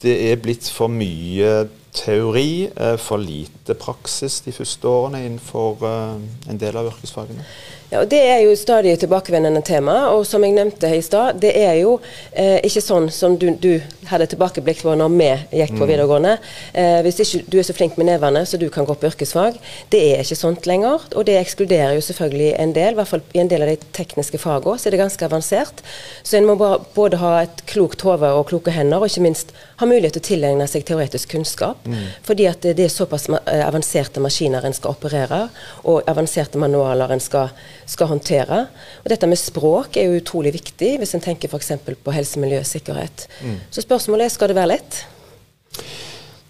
det 0.00 0.16
er 0.30 0.40
blitt 0.40 0.68
for 0.72 0.88
mye 0.88 1.68
teori, 1.96 2.70
for 3.02 3.18
lite 3.18 3.74
praksis 3.74 4.40
de 4.44 4.54
første 4.54 4.88
årene 4.88 5.24
innenfor 5.26 5.84
en 5.84 6.60
del 6.60 6.78
av 6.78 6.92
yrkesfagene? 6.92 7.46
Ja, 7.90 8.04
og 8.04 8.10
Det 8.10 8.20
er 8.22 8.38
jo 8.44 8.54
stadig 8.54 8.92
tilbakevendende 8.98 9.62
tema. 9.66 9.92
og 10.14 10.26
Som 10.26 10.44
jeg 10.44 10.52
nevnte 10.52 10.96
i 10.96 11.02
stad, 11.02 11.40
det 11.42 11.50
er 11.58 11.74
jo 11.82 11.98
eh, 12.32 12.60
ikke 12.62 12.80
sånn 12.80 13.10
som 13.10 13.36
du, 13.36 13.50
du 13.58 13.80
hadde 14.06 14.28
tilbakeblikk 14.30 14.82
på 14.82 14.94
når 14.94 15.10
vi 15.10 15.30
gikk 15.58 15.74
på 15.74 15.82
mm. 15.82 15.88
videregående. 15.90 16.36
Eh, 16.72 17.00
hvis 17.02 17.18
ikke 17.24 17.50
du 17.50 17.58
er 17.58 17.66
så 17.66 17.74
flink 17.74 17.98
med 17.98 18.06
nevene 18.06 18.44
så 18.46 18.60
du 18.60 18.68
kan 18.70 18.86
gå 18.86 18.94
på 18.94 19.10
yrkesfag. 19.10 19.58
Det 19.90 20.02
er 20.12 20.22
ikke 20.22 20.38
sånt 20.38 20.66
lenger. 20.70 21.02
Og 21.16 21.26
det 21.26 21.40
ekskluderer 21.40 21.96
jo 21.98 22.06
selvfølgelig 22.06 22.52
en 22.62 22.74
del. 22.78 22.94
I 22.94 23.00
hvert 23.00 23.10
fall 23.10 23.24
i 23.34 23.42
en 23.42 23.50
del 23.50 23.66
av 23.66 23.72
de 23.72 23.90
tekniske 23.98 24.38
fagene 24.38 24.78
så 24.78 24.86
er 24.86 24.94
det 24.94 25.02
ganske 25.02 25.26
avansert. 25.26 25.82
Så 26.22 26.38
en 26.38 26.46
må 26.46 26.54
både 26.94 27.18
ha 27.18 27.40
et 27.42 27.64
klokt 27.66 28.06
hode 28.06 28.30
og 28.30 28.46
kloke 28.52 28.70
hender, 28.70 29.02
og 29.02 29.10
ikke 29.10 29.26
minst 29.26 29.50
ha 29.82 29.88
mulighet 29.88 30.14
til 30.14 30.22
å 30.22 30.28
tilegne 30.30 30.70
seg 30.70 30.86
teoretisk 30.86 31.34
kunnskap. 31.34 31.79
Mm. 31.84 32.06
Fordi 32.26 32.46
at 32.50 32.64
det 32.76 32.86
er 32.86 32.92
såpass 32.92 33.28
eh, 33.30 33.62
avanserte 33.66 34.22
maskiner 34.22 34.66
en 34.66 34.76
skal 34.76 34.94
operere, 34.94 35.42
og 35.84 36.08
avanserte 36.10 36.60
manualer 36.60 37.14
en 37.14 37.22
skal 37.22 37.52
skal 37.90 38.10
håndtere. 38.10 38.64
Og 39.02 39.10
dette 39.12 39.28
med 39.28 39.40
språk 39.40 39.98
er 39.98 40.08
jo 40.08 40.20
utrolig 40.20 40.54
viktig 40.54 40.96
hvis 41.00 41.16
en 41.16 41.24
tenker 41.24 41.50
f.eks. 41.50 41.72
på 42.04 42.14
helse, 42.14 42.40
miljø 42.42 42.62
sikkerhet. 42.66 43.26
Mm. 43.42 43.58
Så 43.70 43.84
spørsmålet 43.86 44.28
er 44.28 44.34
skal 44.34 44.52
det 44.52 44.58
være 44.58 44.74
lett? 44.74 45.02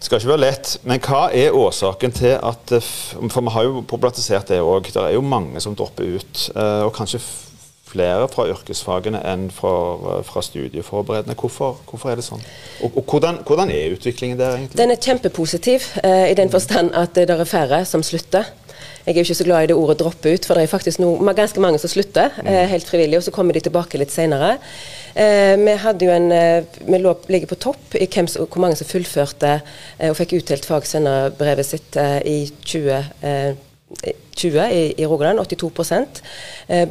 Det 0.01 0.07
skal 0.07 0.17
ikke 0.17 0.31
være 0.31 0.41
lett, 0.41 0.71
men 0.89 1.01
hva 1.05 1.27
er 1.37 1.53
årsaken 1.53 2.13
til 2.17 2.31
at 2.33 2.71
For 2.81 3.41
vi 3.45 3.53
har 3.53 3.67
jo 3.67 3.83
problematisert 3.85 4.49
det 4.49 4.57
òg. 4.57 4.89
Det 4.89 4.97
er 4.97 5.13
jo 5.13 5.21
mange 5.21 5.61
som 5.61 5.75
dropper 5.77 6.17
ut. 6.17 6.47
Eh, 6.55 6.81
og 6.87 6.93
kanskje 6.95 7.21
flere 7.91 8.27
fra 8.31 8.47
yrkesfagene 8.51 9.21
enn 9.27 9.49
fra, 9.53 9.73
fra 10.27 10.43
studieforberedende. 10.45 11.35
Hvorfor, 11.39 11.77
hvorfor, 11.89 12.11
er 12.11 12.21
det 12.21 12.27
sånn? 12.27 12.41
Og, 12.81 12.95
og 12.95 13.03
hvordan, 13.05 13.41
hvordan, 13.47 13.73
er 13.73 13.97
utviklingen 13.97 14.39
der, 14.39 14.57
egentlig? 14.57 14.79
Den 14.79 14.95
er 14.95 15.01
kjempepositiv, 15.01 15.91
eh, 16.03 16.31
i 16.31 16.37
den 16.39 16.51
forstand 16.53 16.95
at 16.97 17.15
det 17.17 17.29
er 17.29 17.45
færre 17.49 17.83
som 17.89 18.03
slutter. 18.05 18.49
Jeg 19.05 19.15
er 19.15 19.17
jo 19.17 19.25
ikke 19.25 19.35
så 19.39 19.45
glad 19.45 19.63
i 19.63 19.67
det 19.71 19.75
ordet 19.75 19.97
'droppe 19.97 20.33
ut', 20.33 20.45
for 20.45 20.53
det 20.53 20.63
er 20.63 20.67
faktisk 20.67 20.99
no, 20.99 21.15
ganske 21.33 21.59
mange 21.59 21.79
som 21.79 21.89
slutter 21.89 22.29
eh, 22.45 22.67
helt 22.69 22.85
frivillig, 22.87 23.17
og 23.17 23.23
så 23.23 23.31
kommer 23.31 23.53
de 23.53 23.59
tilbake 23.59 23.97
litt 23.97 24.11
senere. 24.11 24.57
Eh, 25.15 25.57
vi 25.57 25.73
hadde 25.85 26.05
jo 26.05 26.11
en, 26.11 26.31
eh, 26.31 26.63
vi 26.85 26.97
lå, 26.97 27.15
ligger 27.27 27.47
på 27.47 27.55
topp 27.55 27.95
i 27.95 28.05
hvem, 28.05 28.27
hvor 28.27 28.61
mange 28.61 28.75
som 28.75 28.87
fullførte 28.87 29.61
eh, 29.99 30.09
og 30.09 30.17
fikk 30.17 30.37
utdelt 30.37 30.65
fagsenderbrevet 30.65 31.65
sitt 31.65 31.97
eh, 31.97 32.21
i 32.25 32.51
2020 32.61 33.70
20 34.41 34.71
i, 34.71 34.83
i 34.97 35.05
Rogaland, 35.05 35.39
82 35.39 36.21
eh, 36.67 36.89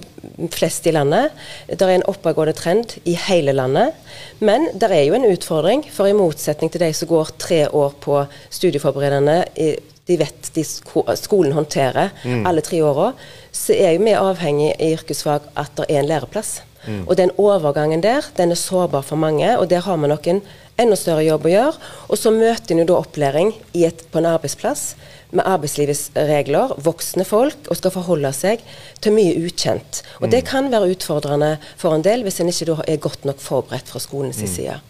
flest 0.53 0.87
i 0.87 0.93
landet. 0.95 1.35
Det 1.67 1.83
er 1.83 1.97
en 1.97 2.07
oppadgående 2.11 2.55
trend 2.57 2.97
i 3.09 3.17
hele 3.29 3.55
landet. 3.57 3.97
Men 4.39 4.69
det 4.75 4.91
er 4.93 5.05
jo 5.09 5.17
en 5.19 5.29
utfordring, 5.31 5.85
for 5.93 6.11
i 6.11 6.17
motsetning 6.17 6.73
til 6.73 6.85
de 6.85 6.93
som 6.97 7.11
går 7.11 7.35
tre 7.41 7.63
år 7.69 7.97
på 8.01 8.23
studieforberedende 8.51 9.43
i, 9.57 9.73
de 10.11 10.17
vet 10.19 10.51
de 10.57 10.65
skolen 10.65 11.55
håndterer 11.55 12.11
mm. 12.25 12.43
alle 12.49 12.65
tre 12.67 12.81
åra, 12.83 13.13
så 13.55 13.77
er 13.77 13.95
jo 13.95 14.07
vi 14.07 14.17
avhengig 14.17 14.73
i 14.79 14.95
yrkesfag 14.97 15.53
at 15.61 15.77
det 15.79 15.87
er 15.89 16.03
en 16.03 16.11
læreplass. 16.11 16.61
Mm. 16.87 17.05
Og 17.07 17.17
den 17.19 17.33
overgangen 17.37 18.03
der, 18.05 18.27
den 18.37 18.55
er 18.55 18.59
sårbar 18.59 19.05
for 19.07 19.21
mange, 19.21 19.53
og 19.59 19.71
der 19.71 19.85
har 19.85 19.97
vi 20.01 20.11
nok 20.11 20.27
en 20.31 20.43
enda 20.81 20.97
større 20.97 21.25
jobb 21.27 21.47
å 21.47 21.55
gjøre. 21.55 21.89
Og 22.09 22.21
så 22.21 22.33
møter 22.35 22.75
en 22.75 22.83
jo 22.83 22.89
da 22.91 22.99
opplæring 23.01 23.53
et, 23.77 24.05
på 24.11 24.21
en 24.21 24.31
arbeidsplass 24.33 24.95
med 25.31 25.47
arbeidslivets 25.47 26.09
regler, 26.17 26.75
voksne 26.83 27.25
folk, 27.29 27.69
og 27.69 27.79
skal 27.79 27.95
forholde 27.95 28.33
seg 28.35 28.65
til 29.03 29.15
mye 29.15 29.37
ukjent. 29.45 30.03
Og 30.19 30.29
mm. 30.29 30.33
det 30.35 30.43
kan 30.49 30.71
være 30.73 30.91
utfordrende 30.97 31.55
for 31.79 31.95
en 31.95 32.05
del 32.07 32.25
hvis 32.27 32.41
en 32.43 32.51
ikke 32.51 32.81
er 32.87 33.03
godt 33.03 33.29
nok 33.29 33.43
forberedt 33.43 33.93
fra 33.93 34.03
skolens 34.03 34.41
mm. 34.43 34.51
side. 34.51 34.81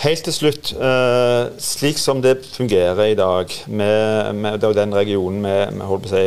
Helt 0.00 0.22
til 0.24 0.32
slutt, 0.32 0.70
uh, 0.80 1.52
slik 1.60 1.98
som 2.00 2.22
det 2.24 2.38
fungerer 2.54 3.10
i 3.10 3.16
dag, 3.18 3.52
med, 3.68 4.30
med 4.32 4.62
den 4.64 4.94
regionen 4.96 5.44
vi, 5.44 5.56
vi 5.76 6.08
si, 6.08 6.22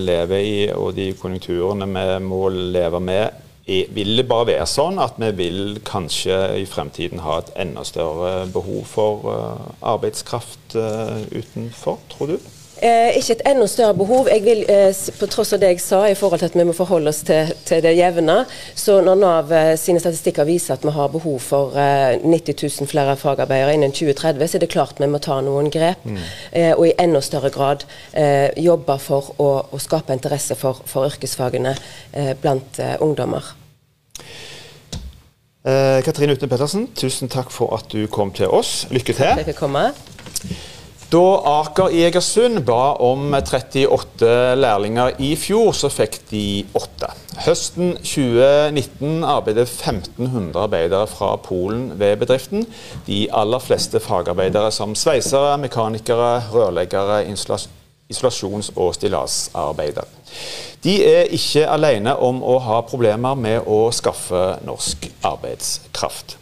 lever 0.00 0.42
i, 0.42 0.56
og 0.74 0.96
de 0.96 1.12
konjunkturene 1.20 1.86
vi 1.86 2.18
må 2.26 2.48
leve 2.50 2.98
med, 2.98 3.41
vil 3.66 4.16
det 4.18 4.26
bare 4.26 4.48
være 4.48 4.66
sånn 4.66 4.98
at 5.02 5.20
vi 5.22 5.28
vil 5.38 5.60
kanskje 5.86 6.38
i 6.62 6.64
fremtiden 6.66 7.22
ha 7.22 7.38
et 7.38 7.52
enda 7.62 7.84
større 7.86 8.48
behov 8.50 8.82
for 8.90 9.28
uh, 9.30 9.68
arbeidskraft 9.94 10.74
uh, 10.74 11.22
utenfor, 11.30 12.00
tror 12.10 12.34
du? 12.34 12.50
Eh, 12.82 13.14
ikke 13.14 13.36
et 13.36 13.42
enda 13.46 13.66
større 13.70 13.94
behov. 13.94 14.26
Jeg 14.26 14.42
vil, 14.42 14.64
eh, 14.68 14.94
på 15.18 15.26
tross 15.30 15.52
av 15.52 15.60
det 15.62 15.68
jeg 15.68 15.80
sa 15.80 16.00
i 16.08 16.16
forhold 16.18 16.40
til 16.40 16.50
at 16.50 16.56
vi 16.58 16.64
må 16.66 16.72
forholde 16.74 17.12
oss 17.12 17.20
til, 17.22 17.52
til 17.64 17.82
det 17.82 17.92
jevne, 17.94 18.40
så 18.74 18.96
når 19.00 19.20
Nav 19.20 19.52
eh, 19.52 19.76
sine 19.78 20.00
statistikker 20.02 20.48
viser 20.48 20.74
at 20.74 20.82
vi 20.82 20.90
har 20.90 21.12
behov 21.12 21.38
for 21.40 21.78
eh, 21.78 22.18
90 22.18 22.58
000 22.80 22.90
flere 22.90 23.14
fagarbeidere 23.16 23.76
innen 23.76 23.94
2030, 23.94 24.48
så 24.48 24.58
er 24.58 24.64
det 24.64 24.70
klart 24.74 24.98
vi 24.98 25.06
må 25.06 25.22
ta 25.22 25.38
noen 25.40 25.70
grep. 25.70 26.02
Mm. 26.02 26.18
Eh, 26.50 26.72
og 26.74 26.88
i 26.88 26.92
enda 26.98 27.22
større 27.22 27.52
grad 27.54 27.86
eh, 28.18 28.50
jobbe 28.58 28.98
for 28.98 29.30
å, 29.38 29.50
å, 29.70 29.78
skape 29.78 30.12
interesse 30.12 30.58
for, 30.58 30.82
for 30.86 31.06
yrkesfagene 31.06 31.76
blant 32.42 32.78
ungdommer. 33.00 33.44
Katrine 35.62 36.34
Utne 36.34 36.50
Pettersen, 36.50 36.88
tusen 36.98 37.30
takk 37.30 37.54
for 37.54 37.74
at 37.78 37.86
du 37.94 38.08
kom 38.10 38.34
til 38.34 38.50
oss. 38.50 38.88
Lykke 38.90 39.14
til. 39.14 39.22
Takk 39.22 39.38
for 39.38 39.38
at 39.38 39.46
jeg 39.46 39.52
fikk 39.54 39.62
komme. 39.62 40.70
Da 41.12 41.20
Aker 41.44 41.92
i 41.92 42.06
Egersund 42.06 42.62
ba 42.64 42.94
om 43.04 43.34
38 43.36 44.28
lærlinger 44.56 45.18
i 45.20 45.34
fjor, 45.36 45.74
så 45.76 45.90
fikk 45.92 46.14
de 46.30 46.62
åtte. 46.72 47.10
Høsten 47.44 47.98
2019 48.00 49.18
arbeidet 49.20 49.66
1500 49.68 50.56
arbeidere 50.56 51.04
fra 51.10 51.34
Polen 51.44 51.90
ved 52.00 52.16
bedriften. 52.22 52.64
De 53.04 53.26
aller 53.28 53.60
fleste 53.60 54.00
fagarbeidere 54.00 54.70
som 54.72 54.94
sveisere, 54.96 55.58
mekanikere, 55.60 56.46
rørleggere, 56.54 57.26
isolasjons- 57.28 58.72
og 58.72 58.94
stillasarbeidere. 58.96 60.08
De 60.80 60.94
er 61.04 61.28
ikke 61.36 61.66
alene 61.68 62.14
om 62.16 62.40
å 62.40 62.56
ha 62.64 62.78
problemer 62.88 63.36
med 63.36 63.68
å 63.68 63.82
skaffe 63.92 64.46
norsk 64.64 65.10
arbeidskraft. 65.28 66.38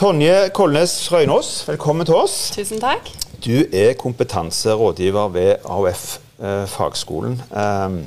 Tonje 0.00 0.48
Kolnes 0.56 0.96
Røynås, 1.12 1.52
velkommen 1.68 2.08
til 2.08 2.22
oss. 2.24 2.38
Tusen 2.56 2.80
takk. 2.80 3.12
Du 3.44 3.64
er 3.72 3.92
kompetanserådgiver 3.98 5.28
ved 5.28 5.54
AOF 5.64 6.18
eh, 6.42 6.66
fagskolen. 6.66 7.42
Um, 7.50 8.06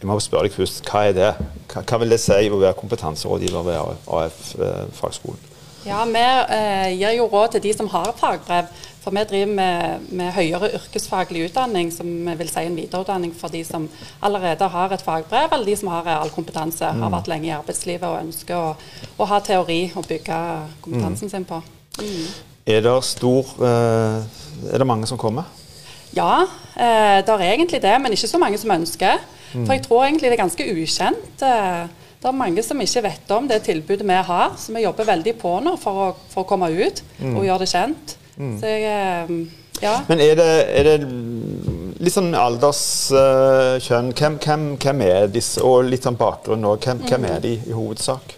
jeg 0.00 0.08
må 0.08 0.16
spørre 0.20 0.48
deg 0.48 0.54
først, 0.56 0.80
Hva 0.88 1.02
er 1.10 1.12
det? 1.12 1.32
Hva, 1.68 1.98
vil 2.00 2.14
det 2.14 2.20
si 2.22 2.48
å 2.48 2.60
være 2.62 2.78
kompetanserådgiver 2.78 3.66
ved 3.66 3.76
AOF 3.76 4.38
eh, 4.56 4.86
fagskolen? 4.96 5.42
Ja, 5.84 6.04
Vi 6.08 6.24
eh, 6.56 6.96
gir 6.96 7.18
jo 7.18 7.28
råd 7.28 7.58
til 7.58 7.66
de 7.68 7.76
som 7.76 7.92
har 7.92 8.14
fagbrev. 8.16 8.72
For 9.00 9.16
vi 9.16 9.24
driver 9.24 9.52
med, 9.52 10.08
med, 10.12 10.32
høyere 10.32 10.74
yrkesfaglig 10.76 11.46
utdanning, 11.48 11.92
som 11.92 12.08
vil 12.36 12.48
si 12.48 12.64
en 12.64 12.76
videreutdanning 12.76 13.32
for 13.36 13.52
de 13.52 13.62
som 13.64 13.88
allerede 14.20 14.68
har 14.68 14.92
et 14.92 15.04
fagbrev, 15.04 15.48
eller 15.52 15.64
de 15.64 15.76
som 15.76 15.88
har 15.92 16.08
all 16.16 16.32
kompetanse, 16.32 16.84
mm. 16.84 17.02
har 17.04 17.14
vært 17.16 17.32
lenge 17.32 17.48
i 17.48 17.56
arbeidslivet 17.56 18.08
og 18.08 18.20
ønsker 18.20 18.56
å, 18.56 18.74
å 19.16 19.28
ha 19.28 19.40
teori 19.44 19.82
å 19.96 20.04
bygge 20.04 20.40
kompetansen 20.84 21.28
mm. 21.28 21.32
sin 21.32 21.48
på. 21.48 21.62
Mm. 22.00 22.49
Er 22.70 22.84
det 22.84 22.96
stor 23.08 23.54
eh, 23.66 24.20
Er 24.72 24.82
det 24.82 24.86
mange 24.86 25.08
som 25.10 25.18
kommer? 25.18 25.48
Ja, 26.14 26.42
eh, 26.74 27.20
det 27.22 27.34
er 27.34 27.46
egentlig 27.52 27.82
det, 27.82 27.94
men 28.02 28.12
ikke 28.12 28.28
så 28.30 28.38
mange 28.38 28.58
som 28.58 28.70
ønsker. 28.74 29.20
Mm. 29.52 29.64
For 29.66 29.72
jeg 29.74 29.82
tror 29.86 30.04
egentlig 30.04 30.30
det 30.30 30.36
er 30.38 30.42
ganske 30.42 30.66
ukjent. 30.72 31.44
Eh, 31.46 31.84
det 32.20 32.28
er 32.28 32.36
mange 32.36 32.62
som 32.62 32.80
ikke 32.82 33.02
vet 33.06 33.30
om 33.32 33.46
det 33.48 33.62
tilbudet 33.64 34.06
vi 34.06 34.18
har, 34.28 34.56
så 34.58 34.74
vi 34.74 34.82
jobber 34.84 35.08
veldig 35.08 35.34
på 35.40 35.54
nå 35.64 35.76
for 35.80 36.02
å, 36.02 36.08
for 36.32 36.42
å 36.42 36.48
komme 36.48 36.68
ut 36.68 37.00
mm. 37.18 37.36
og 37.36 37.46
gjøre 37.46 37.64
det 37.64 37.70
kjent. 37.70 38.16
Mm. 38.36 38.52
Så 38.60 38.74
jeg, 38.74 39.46
ja. 39.80 39.94
Men 40.08 40.20
er 40.20 40.34
det, 40.36 40.50
er 40.76 40.88
det 40.88 40.96
litt 42.00 42.14
sånn 42.14 42.34
alderskjønn, 42.36 44.10
uh, 44.12 44.18
hvem, 44.18 44.36
hvem, 44.44 44.66
hvem, 44.80 45.02
er 45.06 45.32
disse, 45.32 45.62
og 45.64 45.88
litt 45.88 46.04
sånn 46.04 46.18
bakgrunn 46.20 46.68
òg, 46.68 46.84
hvem, 46.84 47.00
hvem, 47.08 47.26
er 47.30 47.40
de 47.44 47.54
i 47.56 47.76
hovedsak? 47.76 48.36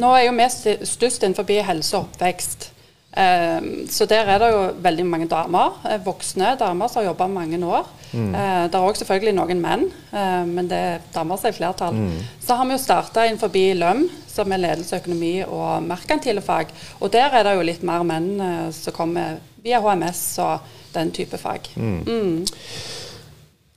Nå 0.00 0.10
er 0.16 0.26
jo 0.26 0.34
vi 0.34 0.76
størst 0.88 1.26
innenfor 1.26 1.46
helse 1.66 1.96
og 1.98 2.08
oppvekst. 2.08 2.70
Um, 3.10 3.88
så 3.90 4.06
der 4.06 4.28
er 4.30 4.38
det 4.38 4.48
jo 4.52 4.58
veldig 4.84 5.04
mange 5.06 5.26
damer, 5.26 5.80
eh, 5.82 5.98
voksne 6.04 6.52
damer 6.58 6.86
som 6.88 7.00
har 7.00 7.08
jobba 7.08 7.26
mange 7.26 7.58
år. 7.66 7.88
Mm. 8.12 8.34
Uh, 8.34 8.66
det 8.70 8.78
er 8.78 8.86
òg 8.86 9.00
selvfølgelig 9.00 9.34
noen 9.34 9.62
menn, 9.62 9.82
uh, 10.12 10.46
men 10.46 10.68
det 10.70 10.78
er 10.78 11.02
damer 11.14 11.40
som 11.40 11.50
er 11.50 11.56
flertall. 11.56 11.98
Mm. 11.98 12.20
Så 12.38 12.54
har 12.54 12.68
vi 12.68 12.76
jo 12.76 12.84
starta 12.84 13.26
innenfor 13.26 13.50
LØM, 13.50 14.04
som 14.30 14.52
er 14.52 14.62
ledelse, 14.62 15.02
økonomi 15.02 15.32
og 15.42 15.82
merkantile 15.82 16.40
fag. 16.40 16.70
Og 17.00 17.10
der 17.12 17.34
er 17.34 17.44
det 17.48 17.56
jo 17.56 17.66
litt 17.66 17.82
mer 17.82 18.06
menn 18.06 18.30
som 18.72 18.94
kommer 18.94 19.40
via 19.64 19.80
HMS 19.82 20.38
og 20.38 20.70
den 20.94 21.10
type 21.10 21.38
fag. 21.38 21.66
Mm. 21.76 22.46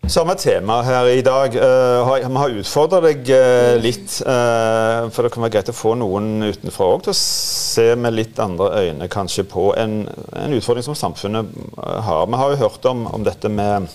Mm. 0.03 0.10
Samme 0.10 0.36
tema 0.36 0.81
her 0.83 1.07
i 1.07 1.22
dag. 1.22 1.55
Uh, 1.55 2.10
vi 2.27 2.38
har 2.38 2.55
utfordra 2.60 3.00
deg 3.05 3.29
uh, 3.31 3.75
litt. 3.79 4.19
Uh, 4.27 5.07
for 5.13 5.24
det 5.24 5.31
kan 5.33 5.43
være 5.45 5.53
greit 5.55 5.72
å 5.72 5.75
få 5.75 5.93
noen 5.95 6.43
utenfra 6.43 6.89
òg 6.91 7.05
til 7.05 7.13
å 7.13 7.17
se 7.17 7.88
med 7.95 8.13
litt 8.17 8.39
andre 8.43 8.83
øyne 8.83 9.07
kanskje 9.07 9.45
på 9.48 9.72
en, 9.79 10.03
en 10.36 10.55
utfordring 10.57 10.86
som 10.86 10.98
samfunnet 10.98 11.55
har. 11.79 12.27
Vi 12.27 12.41
har 12.41 12.51
jo 12.51 12.62
hørt 12.65 12.86
om, 12.91 13.05
om 13.07 13.24
dette 13.24 13.48
med, 13.48 13.88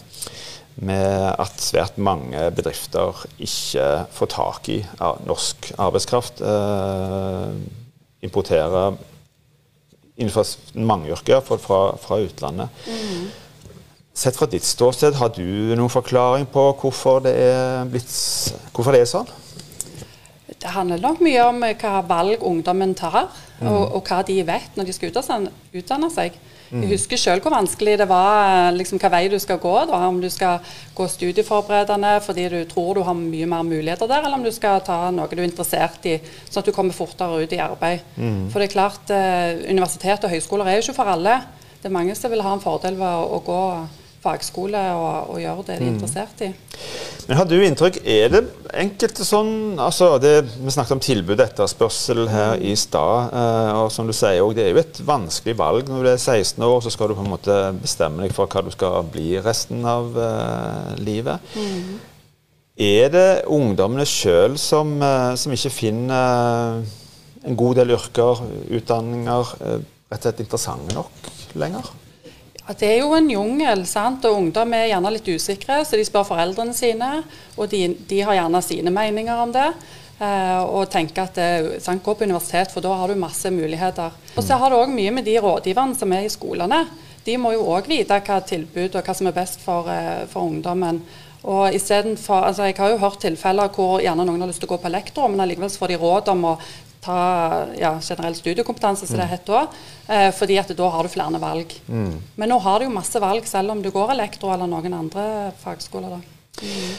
med, 0.80 1.34
at 1.36 1.60
svært 1.60 2.00
mange 2.00 2.48
bedrifter 2.56 3.26
ikke 3.36 3.90
får 4.16 4.32
tak 4.32 4.72
i 4.72 4.80
norsk 5.28 5.74
arbeidskraft. 5.76 6.40
importerer 8.22 8.96
innenfor 10.18 10.46
mange 10.74 11.12
yrker 11.12 11.44
fra, 11.44 11.82
fra 12.00 12.18
utlandet. 12.24 12.68
Mm. 12.88 13.28
Sett 14.18 14.34
fra 14.34 14.48
ditt 14.50 14.66
ståsted, 14.66 15.14
har 15.14 15.30
du 15.30 15.44
noen 15.78 15.92
forklaring 15.92 16.48
på 16.50 16.62
hvorfor 16.80 17.20
det 17.22 17.37
er, 17.38 17.84
blitt, 17.87 18.10
hvorfor 18.75 18.96
det 18.96 19.04
er 19.04 19.10
sånn? 19.12 19.28
Det 20.58 20.72
handler 20.75 20.98
nok 20.98 21.20
mye 21.22 21.44
om 21.46 21.60
eh, 21.62 21.76
hva 21.78 22.00
valg 22.02 22.42
ungdommen 22.42 22.96
tar, 22.98 23.28
mm. 23.60 23.68
og, 23.70 23.82
og, 24.00 24.00
hva 24.08 24.25
de 24.26 24.40
vet 24.42 24.75
når 24.75 24.88
de 24.88 24.94
skal 24.96 25.12
utdanne 25.12 26.10
seg. 26.10 26.38
Mm. 26.68 26.82
Jeg 26.82 26.90
husker 26.96 27.20
selv 27.20 27.46
hvor 27.46 27.54
vanskelig 27.54 27.94
det 28.00 28.08
var 28.10 28.75
liksom, 28.75 28.98
hva 28.98 29.12
vei 29.14 29.22
du 29.30 29.38
skal 29.38 29.60
gå. 29.62 29.75
Da, 29.87 30.00
om 30.08 30.18
du 30.20 30.26
skal 30.34 30.66
gå 30.98 31.06
studieforberedende 31.14 32.16
fordi 32.25 32.48
du 32.52 32.58
tror 32.72 32.98
du 32.98 33.04
har 33.06 33.16
mye 33.16 33.46
mer 33.48 33.62
muligheter 33.70 34.10
der, 34.10 34.26
eller 34.26 34.40
om 34.40 34.48
du 34.48 34.50
skal 34.56 34.82
ta 34.84 34.98
noe 35.14 35.30
du 35.30 35.38
er 35.38 35.46
interessert 35.46 36.10
i, 36.10 36.16
sånn 36.48 36.64
at 36.64 36.72
du 36.72 36.75
kommer 36.75 36.96
fortere 36.96 37.44
ut 37.44 37.54
i 37.54 37.62
arbeid. 37.62 38.02
Mm. 38.18 38.48
For 38.50 38.58
det 38.58 38.66
er 38.66 38.75
klart, 38.75 39.14
eh, 39.14 39.62
Universitet 39.70 40.26
og 40.26 40.34
høyskoler 40.34 40.66
er 40.66 40.80
jo 40.80 40.88
ikke 40.88 40.98
for 40.98 41.14
alle. 41.14 41.38
Det 41.78 41.87
er 41.87 41.94
mange 41.94 42.18
som 42.18 42.34
vil 42.34 42.42
ha 42.42 42.58
en 42.58 42.66
fordel 42.66 42.98
ved 42.98 43.06
å, 43.06 43.38
å 43.38 43.42
gå 43.46 43.62
fagskole 44.22 44.80
og, 44.96 45.34
og 45.34 45.42
gjøre 45.42 45.64
det 45.66 45.76
de 45.78 45.84
er 45.84 45.87
mm. 45.87 45.94
interessert 45.96 46.42
i. 46.46 46.50
Men 47.28 47.37
Har 47.37 47.48
du 47.48 47.56
inntrykk 47.60 47.98
Er 48.08 48.30
det 48.32 48.40
enkelte 48.80 49.25
sånn 49.26 49.76
altså 49.82 50.14
det, 50.22 50.32
Vi 50.62 50.72
snakket 50.72 50.96
om 50.96 51.02
tilbud 51.04 51.42
etterspørsel 51.44 52.25
her 52.32 52.54
mm. 52.56 52.64
i 52.70 52.75
stad. 52.78 53.34
Eh, 53.37 53.72
og 53.82 53.90
som 53.92 54.08
du 54.08 54.14
sier 54.16 54.40
også, 54.40 54.56
Det 54.56 54.64
er 54.64 54.72
jo 54.72 54.82
et 54.82 55.00
vanskelig 55.06 55.56
valg. 55.58 55.90
Når 55.92 56.06
du 56.06 56.10
er 56.14 56.16
16 56.16 56.64
år, 56.64 56.78
så 56.84 56.92
skal 56.94 57.10
du 57.10 57.18
på 57.18 57.26
en 57.26 57.32
måte 57.34 57.58
bestemme 57.82 58.25
deg 58.25 58.37
for 58.37 58.48
hva 58.48 58.64
du 58.64 58.72
skal 58.75 59.04
bli 59.12 59.34
resten 59.44 59.84
av 59.88 60.16
uh, 60.16 60.94
livet. 61.02 61.44
Mm. 61.54 61.98
Er 62.88 63.12
det 63.12 63.28
ungdommene 63.50 64.06
sjøl 64.08 64.56
som, 64.60 64.96
uh, 65.02 65.34
som, 65.38 65.52
ikke 65.52 65.75
finner 65.75 66.82
en 67.44 67.58
god 67.58 67.80
del 67.82 67.96
yrker, 67.96 68.44
utdanninger, 68.78 69.54
rett 70.08 70.20
og 70.20 70.28
slett 70.28 70.44
interessante 70.46 70.96
nok 70.96 71.32
lenger? 71.58 71.97
Det 72.76 72.88
er 72.90 72.98
jo 73.00 73.14
en 73.16 73.30
jungel, 73.32 73.87
sant? 73.88 74.26
og 74.28 74.42
ungdom 74.42 74.75
er 74.76 74.90
gjerne 74.90 75.12
litt 75.14 75.30
usikre, 75.32 75.80
så 75.88 75.96
de 75.96 76.04
spør 76.04 76.26
foreldrene 76.28 76.76
sine, 76.76 77.22
og 77.56 77.70
de, 77.72 77.87
de 78.10 78.20
har 78.20 78.37
gjerne 78.37 78.60
sine 78.66 78.92
meninger 78.92 79.40
om 79.40 79.54
det. 79.54 79.70
Eh, 80.18 80.62
og 80.66 80.90
tenker 80.90 81.28
at 81.28 81.38
det, 81.38 81.78
sant, 81.84 82.02
gå 82.02 82.12
på 82.12 82.26
universitet, 82.26 82.72
for 82.75 82.84
da 82.84 82.96
har 82.98 83.08
du 83.08 83.20
masse 83.20 83.50
muligheter. 83.54 84.16
Og 84.34 84.42
så 84.44 84.58
har 84.58 84.72
det 84.72 84.80
òg 84.82 84.92
mye 84.92 85.14
med 85.14 85.25
de 85.28 85.38
rådgiverne 85.40 85.96
som 85.96 86.12
er 86.12 86.26
i 86.26 86.32
skolene. 86.32 86.82
De 87.25 87.38
må 87.38 87.54
jo 87.54 87.68
òg 87.70 87.88
vite 87.90 88.18
hva 88.26 88.40
tilbud 88.42 88.98
og 88.98 89.06
hva 89.06 89.14
som 89.14 89.30
er 89.30 89.37
best 89.37 89.62
for, 89.62 89.88
uh, 89.88 90.26
for 90.30 90.48
ungdommen. 90.48 91.00
Og 91.48 91.68
altså 91.70 92.64
Jeg 92.66 92.75
har 92.78 92.90
jo 92.90 92.98
hørt 92.98 93.20
tilfeller 93.22 93.70
hvor 93.70 94.00
gjerne 94.02 94.25
noen 94.26 94.40
har 94.42 94.50
lyst 94.50 94.58
til 94.60 94.68
å 94.68 94.75
gå 94.75 94.80
på 94.82 94.90
lektor, 94.90 95.28
men 95.30 95.40
allikevel 95.40 95.70
får 95.70 95.92
de 95.92 95.98
råd 96.02 96.30
om 96.34 96.44
å 96.50 96.54
ta 97.04 97.18
ja, 97.78 97.92
generell 98.02 98.34
studiekompetanse, 98.38 99.06
som 99.06 99.18
det 99.18 99.28
mm. 99.28 99.32
heter 99.34 99.58
òg. 99.60 99.76
Eh, 100.08 100.30
fordi 100.34 100.58
at 100.60 100.72
da 100.78 100.88
har 100.94 101.04
du 101.06 101.12
flere 101.12 101.42
valg. 101.42 101.76
Mm. 101.86 102.16
Men 102.40 102.52
nå 102.52 102.58
har 102.64 102.80
du 102.80 102.88
jo 102.88 102.96
masse 102.96 103.22
valg, 103.22 103.46
selv 103.46 103.74
om 103.74 103.84
du 103.84 103.92
går 103.94 104.16
elektro 104.16 104.52
eller 104.54 104.70
noen 104.70 104.98
andre 104.98 105.28
fagskoler. 105.62 106.18
Mm. 106.62 106.90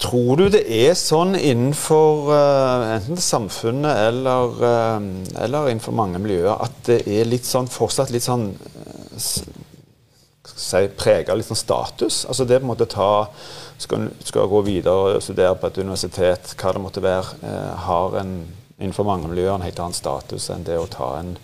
Tror 0.00 0.38
du 0.40 0.46
det 0.48 0.62
er 0.72 0.94
sånn 0.96 1.34
innenfor 1.36 2.30
uh, 2.32 2.92
enten 2.94 3.18
samfunnet 3.20 3.98
eller, 4.08 4.54
uh, 4.56 5.08
eller, 5.44 5.68
innenfor 5.68 5.92
mange 5.92 6.20
miljøer 6.22 6.54
at 6.56 6.78
det 6.86 7.02
er 7.04 7.28
litt 7.28 7.44
sånn, 7.44 7.68
fortsatt 7.68 8.12
litt 8.14 8.24
sånn 8.24 8.46
uh, 8.48 9.18
si, 9.20 10.80
prega 10.96 11.36
litt 11.36 11.50
sånn 11.50 11.60
status? 11.60 12.22
Altså 12.24 12.48
det 12.48 12.62
på 12.62 12.64
en 12.64 12.72
måte 12.72 12.88
ta 12.88 13.28
skal, 13.76 14.08
skal 14.24 14.48
gå 14.48 14.62
videre 14.70 15.18
og 15.18 15.24
studere 15.24 15.52
på 15.60 15.68
et 15.68 15.82
universitet, 15.84 16.54
hva 16.56 16.72
det 16.72 16.84
måtte 16.86 17.04
være, 17.04 17.52
har 17.84 18.16
en 18.22 18.34
innenfor 18.80 19.06
mange 19.06 19.28
miljøer 19.28 19.54
en 19.54 19.66
helt 19.66 19.80
annen 19.82 19.96
status 19.96 20.48
enn 20.52 20.64
det 20.66 20.78
å 20.80 20.88
ta 20.90 21.12
en, 21.20 21.34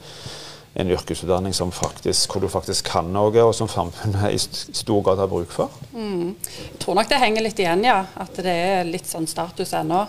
en 0.76 0.92
yrkesutdanning 0.92 1.54
faktisk, 1.54 2.32
hvor 2.32 2.42
du 2.42 2.48
faktisk 2.48 2.88
kan 2.88 3.12
noe, 3.12 3.32
og 3.44 3.54
som 3.54 3.68
samfunnet 3.68 4.32
i 4.32 4.40
stor 4.40 5.02
grad 5.04 5.20
har 5.20 5.30
bruk 5.30 5.52
for? 5.52 5.70
Mm. 5.92 6.34
Jeg 6.72 6.80
tror 6.82 6.98
nok 6.98 7.08
det 7.12 7.20
henger 7.20 7.44
litt 7.44 7.60
igjen, 7.60 7.84
ja. 7.84 8.02
At 8.16 8.36
det 8.36 8.56
er 8.56 8.88
litt 8.88 9.06
sånn 9.06 9.28
status 9.28 9.72
ennå. 9.76 10.06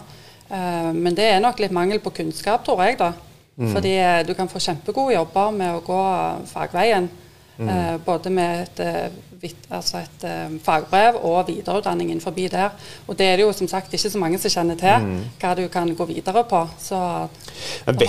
Uh, 0.48 0.92
men 0.96 1.16
det 1.16 1.28
er 1.28 1.44
nok 1.44 1.60
litt 1.60 1.76
mangel 1.76 2.00
på 2.04 2.16
kunnskap, 2.22 2.64
tror 2.66 2.84
jeg. 2.86 3.00
da. 3.00 3.14
Mm. 3.58 3.72
Fordi 3.74 3.96
uh, 4.00 4.20
du 4.28 4.34
kan 4.38 4.52
få 4.52 4.64
kjempegode 4.64 5.18
jobber 5.18 5.56
med 5.56 5.76
å 5.76 5.84
gå 5.84 6.02
fagveien. 6.52 7.10
Mm. 7.58 7.70
Uh, 7.70 7.96
både 8.06 8.30
med 8.30 8.68
et 8.68 8.86
altså 9.72 10.02
et 10.02 10.26
um, 10.26 10.58
fagbrev 10.64 11.18
og 11.26 11.48
videreutdanning 11.48 12.12
innenfor 12.12 12.32
der. 12.38 12.70
Og 13.08 13.18
det 13.18 13.26
er 13.26 13.38
det 13.38 13.46
jo 13.46 13.54
som 13.54 13.68
sagt 13.68 13.94
ikke 13.94 14.10
så 14.10 14.20
mange 14.20 14.40
som 14.42 14.52
kjenner 14.52 14.78
til 14.80 15.06
mm. 15.06 15.24
hva 15.42 15.54
du 15.58 15.68
kan 15.72 15.90
gå 15.96 16.08
videre 16.10 16.44
på. 16.48 16.62
Så 16.80 17.00
de, 17.86 18.08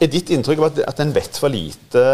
Er 0.00 0.10
ditt 0.10 0.30
inntrykk 0.30 0.64
at, 0.68 0.82
at 0.88 1.00
en 1.00 1.14
vet 1.14 1.38
for 1.40 1.52
lite 1.52 2.04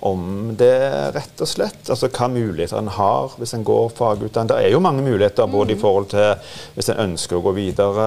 om 0.00 0.52
det, 0.58 0.74
rett 1.16 1.42
og 1.44 1.48
slett? 1.48 1.82
Altså 1.88 2.10
hva 2.12 2.28
muligheter 2.32 2.78
en 2.78 2.92
har 2.92 3.38
hvis 3.38 3.54
en 3.56 3.66
går 3.66 3.90
fagutdanning? 3.98 4.52
Det 4.52 4.60
er 4.66 4.74
jo 4.74 4.82
mange 4.82 5.02
muligheter 5.02 5.46
både 5.46 5.72
mm. 5.72 5.76
i 5.76 5.80
forhold 5.80 6.12
til 6.12 6.54
hvis 6.76 6.92
en 6.92 7.02
ønsker 7.08 7.38
å 7.38 7.44
gå 7.44 7.56
videre, 7.56 8.06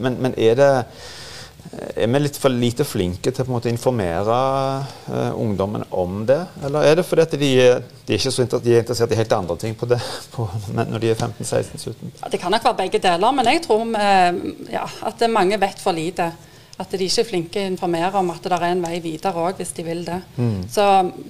men, 0.00 0.18
men 0.22 0.34
er 0.38 0.58
det 0.58 0.72
er 1.96 2.08
vi 2.08 2.20
litt 2.20 2.38
for 2.40 2.52
lite 2.52 2.84
flinke 2.86 3.32
til 3.34 3.50
å 3.50 3.60
informere 3.68 4.36
uh, 5.10 5.32
ungdommen 5.36 5.84
om 5.90 6.22
det? 6.28 6.38
Eller 6.64 6.88
er 6.88 6.98
det 7.00 7.06
fordi 7.08 7.40
de, 7.40 7.50
de, 8.06 8.16
er 8.16 8.22
så 8.22 8.46
de 8.46 8.74
er 8.74 8.84
interessert 8.84 9.12
i 9.12 9.18
helt 9.18 9.36
andre 9.36 9.56
ting 9.60 9.76
på 9.78 9.88
det 9.90 9.98
på, 10.34 10.46
når 10.76 11.02
de 11.02 11.12
er 11.12 11.18
15-16-17? 11.18 12.12
Ja, 12.22 12.30
det 12.32 12.40
kan 12.42 12.54
nok 12.54 12.68
være 12.68 12.80
begge 12.84 13.02
deler, 13.02 13.36
men 13.36 13.50
jeg 13.50 13.64
tror 13.66 13.84
uh, 13.88 14.42
ja, 14.72 14.86
at 15.10 15.26
mange 15.32 15.60
vet 15.60 15.82
for 15.82 15.96
lite. 15.96 16.30
At 16.76 16.92
de 16.92 17.06
ikke 17.06 17.22
er 17.22 17.28
flinke 17.30 17.62
å 17.62 17.70
informere 17.70 18.20
om 18.20 18.30
at 18.34 18.44
det 18.44 18.52
er 18.52 18.64
en 18.68 18.82
vei 18.84 18.98
videre 19.00 19.40
òg, 19.40 19.56
hvis 19.56 19.72
de 19.78 19.84
vil 19.86 20.02
det. 20.04 20.18
Mm. 20.36 20.66
Så 20.68 20.84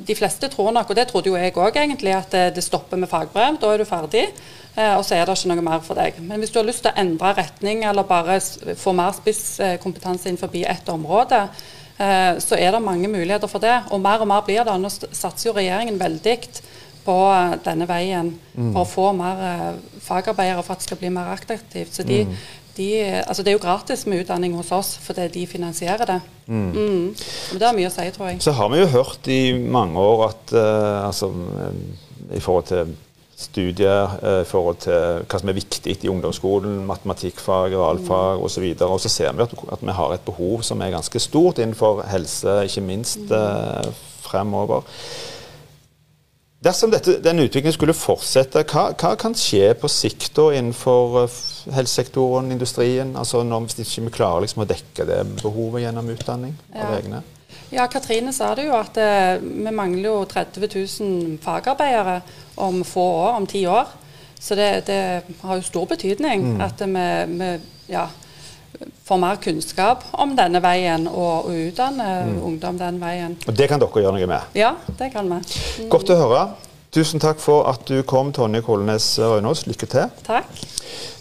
de 0.08 0.16
fleste 0.18 0.50
tror 0.50 0.72
nok, 0.74 0.90
og 0.90 0.98
det 0.98 1.06
trodde 1.10 1.30
jo 1.30 1.38
jeg 1.38 1.54
òg 1.54 1.78
egentlig, 1.78 2.16
at 2.18 2.34
det 2.56 2.64
stopper 2.66 2.98
med 2.98 3.10
fagbrev. 3.10 3.60
Da 3.62 3.70
er 3.70 3.84
du 3.84 3.86
ferdig. 3.86 4.26
Eh, 4.76 4.92
og 4.92 5.04
så 5.08 5.16
er 5.16 5.24
det 5.24 5.38
ikke 5.38 5.54
noe 5.54 5.64
mer 5.64 5.80
for 5.84 5.96
deg. 5.96 6.18
Men 6.20 6.42
hvis 6.42 6.52
du 6.52 6.60
har 6.60 6.68
lyst 6.68 6.84
til 6.84 6.92
å 6.92 7.00
endre 7.00 7.32
retning 7.38 7.84
eller 7.88 8.04
bare 8.08 8.36
få 8.76 8.92
mer 8.96 9.14
spisskompetanse 9.16 10.28
innenfor 10.28 10.52
ett 10.52 10.88
område, 10.92 11.46
eh, 11.96 12.36
så 12.44 12.58
er 12.60 12.72
det 12.72 12.82
mange 12.84 13.08
muligheter 13.08 13.48
for 13.48 13.58
det. 13.58 13.76
Og 13.90 14.00
mer 14.00 14.20
og 14.20 14.28
mer 14.28 14.44
blir 14.44 14.64
det. 14.64 14.76
Nå 14.76 14.90
satser 14.92 15.48
jo 15.48 15.56
regjeringen 15.56 15.98
veldig 15.98 16.36
på 17.06 17.16
eh, 17.32 17.56
denne 17.64 17.88
veien 17.88 18.34
mm. 18.36 18.74
for 18.74 18.82
å 18.82 18.90
få 18.90 19.08
mer 19.16 19.80
fagarbeidere 20.04 20.62
for 20.62 20.76
at 20.76 20.84
det 20.84 20.90
skal 20.90 21.00
bli 21.00 21.14
mer 21.14 21.32
attraktivt. 21.32 21.96
Så 21.96 22.04
de, 22.04 22.26
mm. 22.26 22.36
De, 22.76 22.88
altså 23.22 23.42
det 23.42 23.52
er 23.52 23.56
jo 23.56 23.62
gratis 23.62 24.04
med 24.06 24.24
utdanning 24.24 24.56
hos 24.58 24.72
oss 24.74 24.94
fordi 25.02 25.28
de 25.34 25.46
finansierer 25.50 26.08
det. 26.08 26.20
Mm. 26.46 26.68
mm. 26.72 27.08
Det 27.58 27.66
har 27.66 27.74
mye 27.76 27.88
å 27.88 27.94
si, 27.94 28.06
tror 28.14 28.30
jeg. 28.30 28.42
Så 28.44 28.54
har 28.56 28.70
vi 28.72 28.82
jo 28.82 28.92
hørt 28.92 29.28
i 29.32 29.40
mange 29.56 30.00
år 30.00 30.28
at 30.28 30.54
uh, 30.54 31.08
altså, 31.08 31.32
i 32.34 32.40
forhold 32.42 32.70
til 32.70 32.94
studier 33.36 34.16
uh, 34.22 34.40
i 34.40 34.48
forhold 34.48 34.80
til 34.86 35.22
hva 35.28 35.40
som 35.40 35.52
er 35.52 35.58
viktig 35.58 35.96
i 35.98 36.10
ungdomsskolen, 36.12 36.78
matematikkfag, 36.88 37.76
realfag 37.76 38.42
osv. 38.44 38.64
Og, 38.72 38.78
så 38.78 38.90
og 38.90 39.00
så 39.04 39.12
ser 39.12 39.36
vi 39.36 39.44
at, 39.44 39.56
at, 39.72 39.82
vi 39.82 39.96
har 40.00 40.14
et 40.14 40.26
behov 40.26 40.64
som 40.66 40.80
er 40.80 40.94
ganske 40.94 41.22
stort 41.22 41.60
innenfor 41.62 42.04
helse, 42.10 42.60
ikke 42.68 42.86
minst 42.86 43.32
uh, 43.32 43.84
fremover. 44.26 44.86
Dersom 46.66 46.90
dette, 46.90 47.20
den 47.22 47.38
utviklingen 47.44 47.74
skulle 47.74 47.94
fortsette, 47.94 48.64
hva, 48.66 48.88
hva, 48.98 49.12
kan 49.20 49.36
skje 49.38 49.70
på 49.78 49.90
sikt 49.92 50.32
da 50.34 50.48
innenfor 50.56 51.20
uh, 51.22 51.36
helsesektoren, 51.76 52.50
industrien? 52.50 53.12
Altså 53.18 53.44
når, 53.46 53.68
Hvis 53.68 53.84
ikke 53.84 54.08
vi 54.08 54.14
klarer 54.18 54.46
liksom 54.46 54.64
å 54.64 54.68
dekke 54.68 55.06
det 55.06 55.20
behovet 55.44 55.84
gjennom 55.84 56.10
utdanning 56.10 56.56
ja. 56.72 56.88
av 56.88 56.96
egne? 56.98 57.22
Ja, 57.70 57.86
Katrine 57.90 58.32
sa 58.34 58.52
det 58.54 58.66
jo 58.66 58.74
at 58.78 58.98
eh, 58.98 59.38
vi 59.42 59.72
mangler 59.74 60.08
jo 60.10 60.18
30 60.30 60.66
000 60.70 61.38
fagarbeidere 61.42 62.20
om 62.62 62.82
få 62.86 63.06
år, 63.24 63.32
om 63.40 63.46
ti 63.50 63.64
år. 63.66 63.90
Så 64.38 64.54
det, 64.54 64.86
det 64.86 65.00
har 65.42 65.58
jo 65.58 65.66
stor 65.66 65.88
betydning 65.90 66.44
mm. 66.52 66.60
at 66.62 66.82
vi, 66.82 67.06
vi 67.34 67.50
ja, 67.90 68.04
får 69.06 69.20
mer 69.22 69.40
kunnskap 69.42 70.04
om 70.12 70.36
denne 70.38 70.60
veien 70.64 71.08
og, 71.10 71.48
og 71.48 71.66
utdanner 71.68 72.26
mm. 72.28 72.38
ungdom 72.50 72.78
den 72.80 73.00
veien. 73.02 73.36
Og 73.46 73.56
Det 73.56 73.68
kan 73.70 73.82
dere 73.82 74.04
gjøre 74.04 74.16
noe 74.18 74.30
med? 74.30 74.54
Ja, 74.58 74.76
det 74.98 75.10
kan 75.14 75.28
vi. 75.30 75.40
Mm. 75.40 75.90
Godt 75.92 76.14
å 76.14 76.20
høre. 76.22 76.46
Tusen 76.96 77.20
takk 77.20 77.42
for 77.42 77.66
at 77.68 77.84
du 77.90 77.98
kom, 78.08 78.30
Tonje 78.32 78.62
Kolnes 78.64 79.10
Røynås. 79.20 79.66
Lykke 79.68 79.88
til. 79.90 80.12
Takk. 80.24 80.62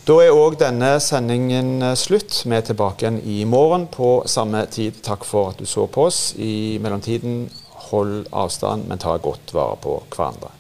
Da 0.06 0.20
er 0.22 0.38
òg 0.38 0.60
denne 0.62 0.94
sendingen 1.02 1.82
eh, 1.82 1.96
slutt. 1.98 2.44
Vi 2.46 2.54
er 2.56 2.64
tilbake 2.64 3.04
igjen 3.04 3.18
i 3.26 3.40
morgen 3.50 3.88
på 3.92 4.20
samme 4.30 4.62
tid. 4.72 5.02
Takk 5.04 5.26
for 5.26 5.52
at 5.52 5.60
du 5.60 5.66
så 5.68 5.88
på 5.90 6.06
oss. 6.08 6.20
I 6.38 6.78
mellomtiden, 6.84 7.48
hold 7.90 8.30
avstand, 8.32 8.86
men 8.88 9.02
ta 9.02 9.18
godt 9.18 9.52
vare 9.58 9.82
på 9.82 9.98
hverandre. 10.14 10.54